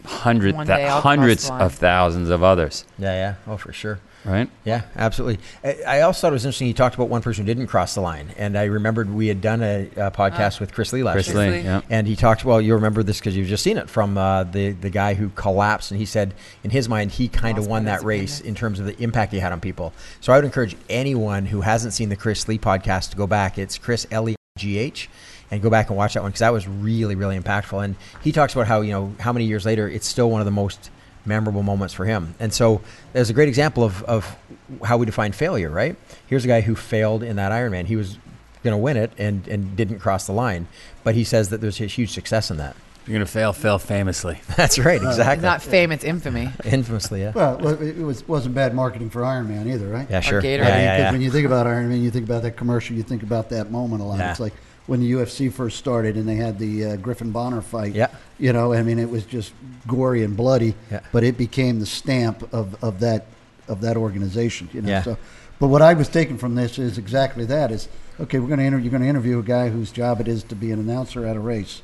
hundred 0.04 0.56
One 0.56 0.68
thou- 0.68 0.76
day 0.76 0.84
I'll 0.84 1.00
cross 1.00 1.04
hundreds 1.04 1.50
of 1.50 1.76
thousands 1.76 2.30
of 2.30 2.44
others. 2.44 2.84
Yeah, 2.98 3.14
yeah. 3.14 3.36
Oh, 3.48 3.56
for 3.56 3.72
sure. 3.72 4.02
Right? 4.30 4.50
Yeah, 4.64 4.84
absolutely. 4.96 5.40
I, 5.64 5.98
I 5.98 6.02
also 6.02 6.22
thought 6.22 6.34
it 6.34 6.34
was 6.34 6.46
interesting. 6.46 6.68
He 6.68 6.74
talked 6.74 6.96
about 6.96 7.10
one 7.10 7.22
person 7.22 7.46
who 7.46 7.54
didn't 7.54 7.68
cross 7.68 7.96
the 7.96 8.02
line, 8.02 8.34
and 8.38 8.58
I 8.58 8.66
remembered 8.66 9.10
we 9.10 9.28
had 9.28 9.42
done 9.42 9.62
a, 9.62 9.90
a 9.96 10.12
podcast 10.12 10.60
with 10.60 10.74
Chris 10.74 10.94
Legh 10.94 11.04
last 11.04 11.16
Chris 11.16 11.28
year. 11.30 11.38
Legh. 11.38 11.52
Legh. 11.52 11.64
Yeah. 11.64 11.82
And 11.90 12.08
he 12.08 12.16
talked. 12.16 12.46
Well, 12.46 12.62
you 12.62 12.76
remember 12.76 13.04
this 13.04 13.20
because 13.20 13.36
you've 13.36 13.48
just 13.48 13.64
seen 13.64 13.78
it 13.78 13.90
from 13.90 14.18
uh, 14.18 14.44
the 14.44 14.72
the 14.72 14.90
guy 14.90 15.16
who 15.16 15.30
collapsed, 15.30 15.92
and 15.92 16.00
he 16.00 16.06
said 16.06 16.34
in 16.64 16.70
his 16.70 16.88
mind 16.88 17.12
he 17.12 17.28
kind 17.28 17.58
of 17.58 17.68
won 17.68 17.86
that 17.86 18.04
race 18.04 18.40
disappointment. 18.40 18.48
in 18.50 18.60
terms 18.60 18.80
of 18.80 18.86
the 18.86 19.04
impact 19.04 19.34
he 19.34 19.40
had 19.40 19.52
on 19.52 19.60
people. 19.60 19.94
So 20.22 20.32
I 20.32 20.38
would 20.38 20.46
encourage 20.46 20.76
anyone 20.90 21.46
who 21.46 21.62
hasn't 21.62 21.94
seen 21.94 22.10
the 22.10 22.16
Chris 22.16 22.48
Legh 22.48 22.62
podcast 22.62 23.10
to 23.12 23.18
go 23.18 23.28
back. 23.28 23.58
It's 23.58 23.78
Chris 23.78 24.06
L 24.12 24.30
E 24.30 24.36
G 24.58 24.78
H. 24.78 25.10
And 25.52 25.64
go 25.64 25.72
back 25.72 25.90
and 25.90 25.98
watch 25.98 26.14
that 26.14 26.22
one 26.22 26.30
because 26.30 26.42
that 26.42 26.54
was 26.54 26.68
really, 26.68 27.16
really 27.16 27.36
impactful. 27.36 27.84
And 27.84 27.96
he 28.22 28.32
talks 28.32 28.54
about 28.54 28.68
how 28.68 28.82
you 28.82 28.92
know 28.92 29.16
how 29.20 29.34
many 29.34 29.46
years 29.46 29.66
later 29.66 29.90
it's 29.90 30.06
still 30.06 30.30
one 30.30 30.42
of 30.42 30.46
the 30.46 30.52
most 30.52 30.92
memorable 31.30 31.64
moments 31.64 31.94
for 31.94 32.04
him. 32.04 32.36
And 32.40 32.54
so 32.54 32.82
there's 33.14 33.30
a 33.30 33.34
great 33.34 33.48
example 33.48 33.86
of, 33.86 34.04
of 34.04 34.36
how 34.84 34.98
we 34.98 35.06
define 35.06 35.32
failure, 35.32 35.70
right? 35.70 35.96
Here's 36.28 36.44
a 36.44 36.48
guy 36.50 36.60
who 36.62 36.76
failed 36.76 37.24
in 37.24 37.38
that 37.38 37.54
Ironman. 37.54 37.86
He 37.86 37.96
was 37.96 38.18
going 38.64 38.74
to 38.74 38.78
win 38.78 38.98
it 38.98 39.14
and, 39.18 39.48
and 39.48 39.78
didn't 39.78 40.00
cross 40.00 40.26
the 40.28 40.34
line, 40.34 40.68
but 41.06 41.16
he 41.16 41.24
says 41.24 41.48
that 41.50 41.62
there's 41.62 41.80
a 41.80 41.86
huge 41.86 42.10
success 42.12 42.52
in 42.52 42.58
that. 42.58 42.76
You're 43.08 43.16
gonna 43.16 43.26
fail, 43.26 43.54
fail 43.54 43.80
famously. 43.80 44.40
That's 44.56 44.78
right, 44.78 45.02
it's 45.02 45.18
exactly. 45.18 45.42
not 45.42 45.64
fame, 45.64 45.92
it's 45.92 46.04
infamy. 46.04 46.52
Infamously, 46.64 47.22
yeah. 47.22 47.32
Well, 47.34 47.82
it 47.82 47.98
it 47.98 48.04
was 48.04 48.28
wasn't 48.28 48.54
bad 48.54 48.76
marketing 48.76 49.10
for 49.10 49.26
Iron 49.26 49.50
Man 49.50 49.68
either, 49.68 49.88
right? 49.88 50.08
Yeah, 50.08 50.20
sure. 50.20 50.44
Gatorade. 50.44 50.60
Yeah, 50.60 50.68
I 50.68 50.76
mean, 50.76 50.84
yeah, 50.84 50.92
'cause 50.92 51.00
yeah. 51.06 51.12
when 51.14 51.22
you 51.22 51.32
think 51.32 51.48
about 51.48 51.66
Iron 51.66 51.90
Man, 51.90 52.04
you 52.04 52.12
think 52.12 52.26
about 52.26 52.44
that 52.44 52.56
commercial, 52.56 52.96
you 52.96 53.02
think 53.02 53.24
about 53.24 53.50
that 53.50 53.72
moment 53.72 54.04
a 54.04 54.06
lot. 54.06 54.20
Yeah. 54.20 54.30
It's 54.30 54.40
like 54.40 54.54
when 54.90 55.00
the 55.02 55.12
UFC 55.12 55.52
first 55.54 55.78
started 55.78 56.16
and 56.18 56.28
they 56.28 56.36
had 56.36 56.58
the 56.58 56.86
uh, 56.86 56.96
Griffin 56.98 57.32
Bonnar 57.32 57.62
fight. 57.62 57.94
Yeah. 57.94 58.08
You 58.40 58.52
know, 58.54 58.74
I 58.74 58.82
mean, 58.82 58.98
it 58.98 59.10
was 59.10 59.24
just 59.24 59.54
gory 59.88 60.24
and 60.24 60.36
bloody, 60.36 60.74
Yeah. 60.92 61.02
but 61.12 61.24
it 61.24 61.38
became 61.38 61.80
the 61.80 61.86
stamp 61.86 62.52
of, 62.54 62.82
of 62.84 63.00
that 63.02 63.28
of 63.68 63.82
that 63.82 63.96
organization. 63.98 64.68
You 64.74 64.82
know, 64.82 64.90
Yeah. 64.90 65.04
so. 65.04 65.18
But 65.60 65.68
what 65.68 65.82
I 65.84 65.94
was 65.94 66.08
taking 66.10 66.38
from 66.38 66.56
this 66.56 66.80
is 66.80 66.98
exactly 66.98 67.46
that: 67.46 67.70
is 67.72 67.88
okay. 68.20 68.40
We're 68.40 68.48
going 68.48 68.60
to 68.60 68.66
inter- 68.66 68.80
you're 68.80 68.90
going 68.92 69.04
to 69.04 69.08
interview 69.10 69.38
a 69.40 69.44
guy 69.44 69.70
whose 69.70 69.92
job 69.92 70.20
it 70.22 70.28
is 70.28 70.44
to 70.46 70.56
be 70.56 70.72
an 70.72 70.80
announcer 70.80 71.26
at 71.26 71.36
a 71.36 71.40
race. 71.40 71.82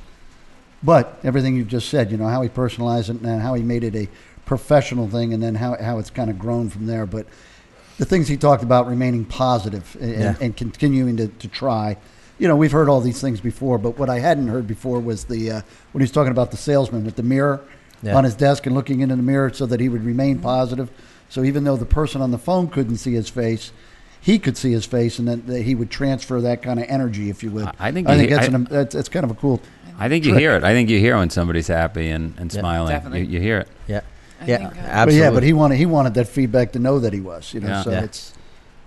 But 0.83 1.19
everything 1.23 1.55
you've 1.55 1.67
just 1.67 1.89
said, 1.89 2.11
you 2.11 2.17
know, 2.17 2.27
how 2.27 2.41
he 2.41 2.49
personalized 2.49 3.09
it 3.09 3.21
and 3.21 3.41
how 3.41 3.53
he 3.53 3.63
made 3.63 3.83
it 3.83 3.95
a 3.95 4.07
professional 4.45 5.07
thing 5.09 5.33
and 5.33 5.41
then 5.43 5.55
how, 5.55 5.75
how 5.81 5.97
it's 5.99 6.09
kind 6.09 6.29
of 6.29 6.37
grown 6.37 6.69
from 6.69 6.85
there. 6.85 7.05
But 7.05 7.25
the 7.97 8.05
things 8.05 8.27
he 8.27 8.37
talked 8.37 8.61
about 8.63 8.87
remaining 8.87 9.25
positive 9.25 9.95
and, 9.99 10.11
Yeah. 10.11 10.35
and 10.41 10.55
continuing 10.55 11.17
to, 11.17 11.27
to 11.27 11.47
try. 11.47 11.97
You 12.37 12.47
know, 12.49 12.55
we've 12.55 12.71
heard 12.71 12.89
all 12.89 12.99
these 13.01 13.21
things 13.21 13.39
before, 13.39 13.77
but 13.77 13.97
what 13.97 14.09
I 14.09 14.19
hadn't 14.19 14.47
heard 14.49 14.67
before 14.67 14.99
was 14.99 15.23
the 15.25 15.51
uh, 15.51 15.61
when 15.93 16.01
he 16.01 16.03
was 16.03 16.11
talking 16.11 16.31
about 16.31 16.51
the 16.51 16.57
salesman 16.57 17.05
with 17.05 17.15
the 17.15 17.23
mirror 17.23 17.61
Yeah. 18.03 18.15
on 18.15 18.23
his 18.25 18.35
desk 18.35 18.65
and 18.65 18.75
looking 18.75 18.99
into 18.99 19.15
the 19.15 19.23
mirror 19.23 19.51
so 19.53 19.65
that 19.67 19.79
he 19.79 19.87
would 19.89 20.03
remain 20.03 20.39
positive. 20.39 20.89
So 21.29 21.43
even 21.43 21.63
though 21.63 21.77
the 21.77 21.85
person 21.85 22.21
on 22.21 22.31
the 22.31 22.37
phone 22.37 22.67
couldn't 22.67 22.97
see 22.97 23.13
his 23.13 23.29
face, 23.29 23.71
he 24.19 24.37
could 24.39 24.57
see 24.57 24.71
his 24.71 24.85
face, 24.85 25.17
and 25.19 25.27
that, 25.27 25.47
that 25.47 25.61
he 25.61 25.75
would 25.75 25.89
transfer 25.89 26.41
that 26.41 26.61
kind 26.61 26.79
of 26.79 26.85
energy, 26.89 27.29
if 27.29 27.41
you 27.43 27.51
would. 27.51 27.65
I- 27.67 27.73
I 27.79 27.91
think 27.91 28.07
I 28.09 28.13
he- 28.13 28.19
think 28.19 28.31
that's, 28.31 28.49
I- 28.49 28.53
an, 28.55 28.63
that's, 28.69 28.95
that's 28.95 29.09
kind 29.09 29.23
of 29.23 29.31
a 29.31 29.35
cool. 29.35 29.61
I 29.97 30.09
think 30.09 30.25
you 30.25 30.31
Trick. 30.31 30.41
hear 30.41 30.55
it. 30.57 30.63
I 30.65 30.73
think 30.73 30.89
you 30.89 30.99
hear 30.99 31.15
when 31.17 31.29
somebody's 31.29 31.67
happy 31.67 32.09
and, 32.09 32.33
and 32.37 32.53
Yeah. 32.53 32.59
smiling. 32.59 33.13
You, 33.13 33.23
you 33.23 33.39
hear 33.39 33.59
it. 33.59 33.67
Yeah. 33.87 34.01
I 34.41 34.45
yeah, 34.45 34.57
think, 34.57 34.71
uh, 34.71 34.73
But 34.75 34.79
absolutely. 34.89 35.19
yeah, 35.19 35.31
but 35.31 35.43
he 35.43 35.53
wanted 35.53 35.77
he 35.77 35.85
wanted 35.85 36.13
that 36.15 36.27
feedback 36.27 36.73
to 36.73 36.79
know 36.79 36.99
that 36.99 37.13
he 37.13 37.21
was. 37.21 37.53
You 37.53 37.61
know, 37.61 37.67
Yeah. 37.69 37.83
so 37.83 37.91
Yeah. 37.91 38.01
it's. 38.03 38.33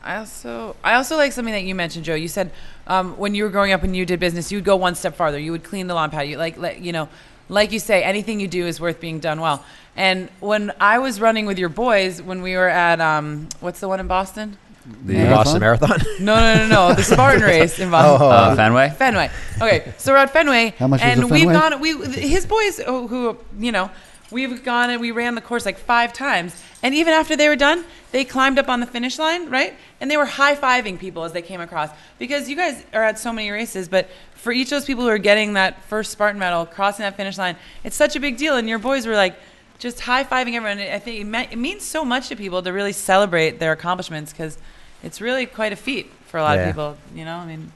I 0.02 0.16
also 0.16 0.76
I 0.82 0.94
also 0.94 1.16
like 1.16 1.32
something 1.32 1.52
that 1.54 1.64
you 1.64 1.74
mentioned, 1.74 2.04
Joe. 2.04 2.14
You 2.14 2.28
said 2.28 2.50
um, 2.86 3.16
when 3.16 3.34
you 3.34 3.44
were 3.44 3.50
growing 3.50 3.72
up 3.72 3.82
and 3.82 3.96
you 3.96 4.06
did 4.06 4.20
business, 4.20 4.50
you 4.52 4.58
would 4.58 4.64
go 4.64 4.76
one 4.76 4.94
step 4.94 5.16
farther. 5.16 5.38
You 5.38 5.52
would 5.52 5.64
clean 5.64 5.86
the 5.86 5.94
lawn 5.94 6.10
pad. 6.10 6.28
You 6.28 6.36
like 6.38 6.56
let, 6.58 6.80
you 6.80 6.92
know, 6.92 7.08
like 7.48 7.72
you 7.72 7.78
say, 7.78 8.02
anything 8.02 8.40
you 8.40 8.48
do 8.48 8.66
is 8.66 8.80
worth 8.80 9.00
being 9.00 9.18
done 9.20 9.40
well. 9.40 9.64
And 9.96 10.30
when 10.40 10.72
I 10.80 10.98
was 11.00 11.20
running 11.20 11.46
with 11.46 11.58
your 11.58 11.68
boys, 11.68 12.22
when 12.22 12.40
we 12.42 12.54
were 12.54 12.68
at 12.68 13.00
um, 13.00 13.48
what's 13.60 13.80
the 13.80 13.88
one 13.88 14.00
in 14.00 14.06
Boston? 14.06 14.56
the 15.04 15.12
Marathon? 15.14 15.34
Boston 15.34 15.60
Marathon. 15.60 15.98
No, 16.20 16.36
no, 16.36 16.54
no, 16.54 16.68
no, 16.68 16.94
the 16.94 17.02
Spartan 17.02 17.42
race 17.54 17.78
in 17.78 17.90
Boston. 17.90 18.22
Oh, 18.22 18.30
Uh, 18.30 18.56
Fenway. 18.56 18.88
Fenway. 18.90 19.30
Okay, 19.60 19.92
so 19.98 20.12
we're 20.12 20.18
at 20.18 20.30
Fenway, 20.32 20.74
How 20.78 20.86
much 20.86 21.00
was 21.02 21.10
and 21.10 21.22
the 21.22 21.26
we've 21.26 21.44
gone. 21.44 21.80
We 21.80 21.92
his 22.12 22.46
boys 22.46 22.78
who, 22.78 23.06
who 23.06 23.36
you 23.58 23.70
know 23.72 23.90
we've 24.30 24.62
gone 24.64 24.90
and 24.90 25.00
we 25.00 25.10
ran 25.10 25.34
the 25.34 25.40
course 25.40 25.64
like 25.66 25.78
five 25.78 26.12
times, 26.12 26.60
and 26.82 26.94
even 26.94 27.12
after 27.14 27.36
they 27.36 27.48
were 27.48 27.56
done, 27.56 27.84
they 28.12 28.24
climbed 28.24 28.58
up 28.58 28.68
on 28.68 28.80
the 28.80 28.86
finish 28.86 29.18
line, 29.18 29.48
right? 29.50 29.74
And 30.00 30.10
they 30.10 30.16
were 30.16 30.26
high 30.26 30.54
fiving 30.54 30.98
people 30.98 31.24
as 31.24 31.32
they 31.32 31.42
came 31.42 31.60
across 31.60 31.90
because 32.18 32.48
you 32.48 32.56
guys 32.56 32.84
are 32.92 33.02
at 33.04 33.18
so 33.18 33.32
many 33.32 33.50
races, 33.50 33.88
but 33.88 34.08
for 34.34 34.52
each 34.52 34.66
of 34.68 34.70
those 34.70 34.84
people 34.84 35.02
who 35.04 35.10
are 35.10 35.18
getting 35.18 35.54
that 35.54 35.82
first 35.84 36.12
Spartan 36.12 36.38
medal, 36.38 36.64
crossing 36.66 37.02
that 37.02 37.16
finish 37.16 37.36
line, 37.36 37.56
it's 37.84 37.96
such 37.96 38.16
a 38.16 38.20
big 38.20 38.36
deal. 38.36 38.56
And 38.56 38.68
your 38.68 38.78
boys 38.78 39.06
were 39.06 39.14
like. 39.16 39.36
Just 39.80 40.00
high 40.00 40.24
fiving 40.24 40.54
everyone. 40.54 40.80
I 40.80 40.98
think 40.98 41.20
it, 41.20 41.24
meant, 41.24 41.52
it 41.52 41.56
means 41.56 41.84
so 41.84 42.04
much 42.04 42.30
to 42.30 42.34
people 42.34 42.60
to 42.64 42.72
really 42.72 42.90
celebrate 42.92 43.60
their 43.60 43.70
accomplishments 43.70 44.32
because 44.32 44.58
it's 45.04 45.20
really 45.20 45.46
quite 45.46 45.72
a 45.72 45.76
feat 45.76 46.10
for 46.26 46.38
a 46.38 46.42
lot 46.42 46.56
Yeah. 46.56 46.62
of 46.62 46.66
people. 46.70 46.96
You 47.14 47.24
know, 47.24 47.36
I 47.36 47.46
mean, 47.46 47.70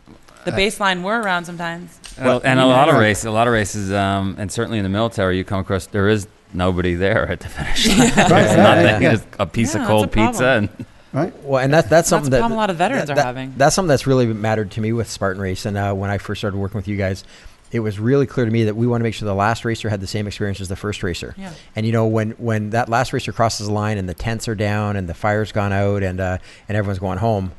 the 0.44 0.50
baseline 0.50 1.02
we're 1.04 1.22
around 1.22 1.44
sometimes. 1.44 2.00
Well, 2.20 2.40
and 2.42 2.58
a 2.58 2.66
lot 2.66 2.88
of 2.88 2.96
races, 2.96 3.26
a 3.26 3.30
lot 3.30 3.46
of 3.46 3.52
races, 3.52 3.92
um, 3.92 4.34
and 4.36 4.50
certainly 4.50 4.78
in 4.78 4.82
the 4.82 4.88
military, 4.90 5.36
you 5.38 5.44
come 5.44 5.60
across 5.60 5.86
there 5.86 6.08
is 6.08 6.26
nobody 6.54 6.94
there 6.94 7.28
at 7.30 7.40
the 7.40 7.48
finish 7.48 7.88
line. 7.88 7.98
There's 7.98 8.16
yeah, 8.16 8.56
nothing. 8.56 9.02
yeah. 9.02 9.10
Just 9.12 9.26
a 9.38 9.46
piece 9.46 9.74
Yeah, 9.74 9.82
of 9.82 9.86
cold 9.88 10.12
pizza 10.12 10.46
and 10.46 10.68
Right? 11.12 11.34
Well, 11.42 11.62
and 11.62 11.70
that's 11.72 11.88
that's 11.90 12.08
something 12.08 12.30
the 12.30 12.36
that 12.36 12.40
problem 12.40 12.56
a 12.56 12.60
lot 12.60 12.70
of 12.70 12.76
veterans 12.76 13.08
that- 13.08 13.12
are 13.12 13.16
that- 13.16 13.26
having. 13.26 13.52
That's 13.58 13.74
something 13.74 13.88
that's 13.88 14.06
really 14.06 14.26
mattered 14.26 14.70
to 14.72 14.80
me 14.80 14.92
with 14.94 15.10
Spartan 15.10 15.42
Race. 15.42 15.66
And 15.66 15.76
uh, 15.76 15.92
when 15.92 16.08
I 16.08 16.16
first 16.16 16.40
started 16.40 16.56
working 16.56 16.78
with 16.78 16.88
you 16.88 16.96
guys, 16.96 17.22
it 17.70 17.80
was 17.80 17.98
really 18.00 18.26
clear 18.26 18.46
to 18.46 18.52
me 18.52 18.64
that 18.64 18.76
we 18.76 18.86
want 18.86 19.00
to 19.00 19.02
make 19.02 19.12
sure 19.12 19.26
the 19.26 19.34
last 19.34 19.66
racer 19.66 19.90
had 19.90 20.00
the 20.00 20.06
same 20.06 20.26
experience 20.26 20.60
as 20.62 20.68
the 20.68 20.76
first 20.76 21.02
racer. 21.02 21.34
Yeah. 21.36 21.52
And 21.76 21.84
you 21.84 21.92
know, 21.92 22.06
when 22.06 22.30
when 22.32 22.70
that 22.70 22.88
last 22.88 23.12
racer 23.12 23.30
crosses 23.30 23.66
the 23.66 23.72
line 23.74 23.98
and 23.98 24.08
the 24.08 24.14
tents 24.14 24.48
are 24.48 24.54
down 24.54 24.96
and 24.96 25.06
the 25.06 25.12
fire's 25.14 25.52
gone 25.52 25.72
out 25.74 26.02
and 26.02 26.18
uh, 26.18 26.38
and 26.66 26.78
everyone's 26.78 26.98
going 26.98 27.18
home, 27.18 27.52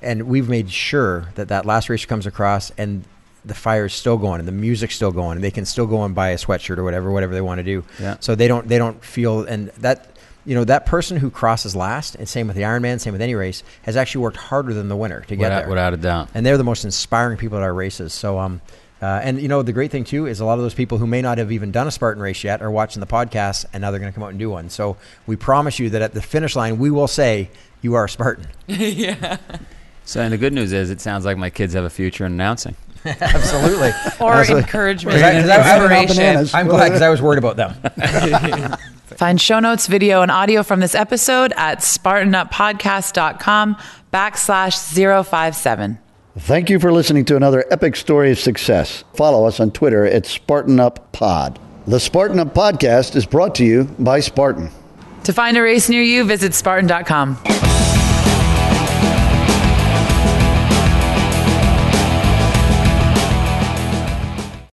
and 0.00 0.22
we've 0.22 0.48
made 0.48 0.70
sure 0.70 1.28
that 1.34 1.48
that 1.48 1.66
last 1.66 1.90
racer 1.90 2.06
comes 2.06 2.24
across 2.26 2.70
and 2.78 3.04
the 3.44 3.54
fire's 3.54 3.92
still 3.92 4.16
going 4.16 4.38
and 4.38 4.48
the 4.48 4.52
music's 4.52 4.96
still 4.96 5.12
going 5.12 5.36
and 5.36 5.44
they 5.44 5.50
can 5.50 5.64
still 5.64 5.86
go 5.86 6.02
and 6.04 6.14
buy 6.14 6.30
a 6.30 6.36
sweatshirt 6.36 6.78
or 6.78 6.84
whatever 6.84 7.10
whatever 7.10 7.34
they 7.34 7.40
want 7.40 7.58
to 7.58 7.62
do. 7.64 7.84
Yeah. 8.00 8.16
So 8.20 8.34
they 8.34 8.48
don't 8.48 8.66
they 8.68 8.78
don't 8.78 9.04
feel 9.04 9.42
and 9.44 9.68
that 9.78 10.06
you 10.46 10.54
know 10.54 10.64
that 10.64 10.86
person 10.86 11.16
who 11.16 11.30
crosses 11.30 11.74
last 11.76 12.14
and 12.16 12.28
same 12.28 12.46
with 12.46 12.56
the 12.56 12.62
Ironman, 12.62 13.00
same 13.00 13.12
with 13.12 13.22
any 13.22 13.34
race, 13.34 13.62
has 13.82 13.96
actually 13.96 14.22
worked 14.22 14.36
harder 14.36 14.74
than 14.74 14.88
the 14.88 14.96
winner 14.96 15.20
to 15.22 15.36
get 15.36 15.44
without, 15.44 15.58
there. 15.60 15.68
without 15.68 15.94
a 15.94 15.96
doubt. 15.96 16.28
And 16.34 16.44
they're 16.44 16.58
the 16.58 16.64
most 16.64 16.84
inspiring 16.84 17.38
people 17.38 17.58
at 17.58 17.62
our 17.64 17.74
races. 17.74 18.12
So 18.12 18.38
um, 18.38 18.60
Uh, 19.02 19.20
and 19.22 19.40
you 19.42 19.48
know 19.48 19.62
the 19.62 19.72
great 19.72 19.90
thing 19.90 20.04
too 20.04 20.26
is 20.26 20.40
a 20.40 20.44
lot 20.46 20.54
of 20.54 20.60
those 20.64 20.72
people 20.74 20.96
who 20.98 21.06
may 21.06 21.20
not 21.20 21.36
have 21.36 21.52
even 21.52 21.70
done 21.72 21.86
a 21.86 21.90
Spartan 21.90 22.22
race 22.22 22.42
yet 22.44 22.62
are 22.62 22.70
watching 22.70 23.00
the 23.00 23.06
podcast, 23.06 23.66
and 23.72 23.82
now 23.82 23.90
they're 23.90 24.00
going 24.00 24.10
to 24.10 24.14
come 24.14 24.24
out 24.24 24.30
and 24.30 24.38
do 24.38 24.48
one. 24.50 24.70
So 24.70 24.96
we 25.26 25.36
promise 25.36 25.78
you 25.78 25.90
that 25.90 26.00
at 26.00 26.14
the 26.14 26.22
finish 26.22 26.56
line, 26.56 26.78
we 26.78 26.90
will 26.90 27.08
say 27.08 27.50
you 27.82 27.94
are 27.94 28.04
a 28.04 28.08
Spartan. 28.08 28.46
Yeah. 28.66 29.36
So, 30.06 30.20
and 30.20 30.32
the 30.34 30.38
good 30.38 30.52
news 30.52 30.72
is, 30.74 30.90
it 30.90 31.00
sounds 31.00 31.24
like 31.24 31.38
my 31.38 31.48
kids 31.48 31.72
have 31.72 31.84
a 31.84 31.90
future 31.90 32.26
in 32.26 32.32
announcing. 32.32 32.76
Absolutely. 33.20 33.90
Or 34.20 34.34
Absolutely. 34.34 34.62
encouragement 34.62 35.14
'Cause 35.16 35.22
I- 35.22 35.30
and 35.32 35.48
'cause 35.48 35.50
I- 35.50 35.74
I 35.74 35.78
don't 35.78 35.90
know 35.90 35.96
inspiration. 36.00 36.16
bananas. 36.32 36.54
I'm 36.54 36.68
glad 36.68 36.84
because 36.88 37.02
I 37.02 37.08
was 37.10 37.20
worried 37.22 37.38
about 37.38 37.56
them. 37.56 37.74
Find 39.16 39.40
show 39.40 39.60
notes, 39.60 39.86
video, 39.86 40.22
and 40.22 40.30
audio 40.30 40.62
from 40.62 40.80
this 40.80 40.94
episode 40.94 41.52
at 41.56 41.78
spartanuppodcast.com 41.80 43.76
backslash 44.12 45.24
057. 45.24 45.98
Thank 46.36 46.68
you 46.70 46.80
for 46.80 46.90
listening 46.92 47.24
to 47.26 47.36
another 47.36 47.64
epic 47.70 47.94
story 47.94 48.32
of 48.32 48.40
success. 48.40 49.04
Follow 49.14 49.46
us 49.46 49.60
on 49.60 49.70
Twitter 49.70 50.04
at 50.04 50.24
SpartanUpPod. 50.24 51.56
The 51.86 52.00
Spartan 52.00 52.40
Up 52.40 52.54
Podcast 52.54 53.14
is 53.14 53.24
brought 53.26 53.54
to 53.56 53.64
you 53.64 53.84
by 53.98 54.18
Spartan. 54.20 54.70
To 55.24 55.32
find 55.32 55.56
a 55.56 55.62
race 55.62 55.88
near 55.88 56.02
you, 56.02 56.24
visit 56.24 56.52
spartan.com. 56.54 57.38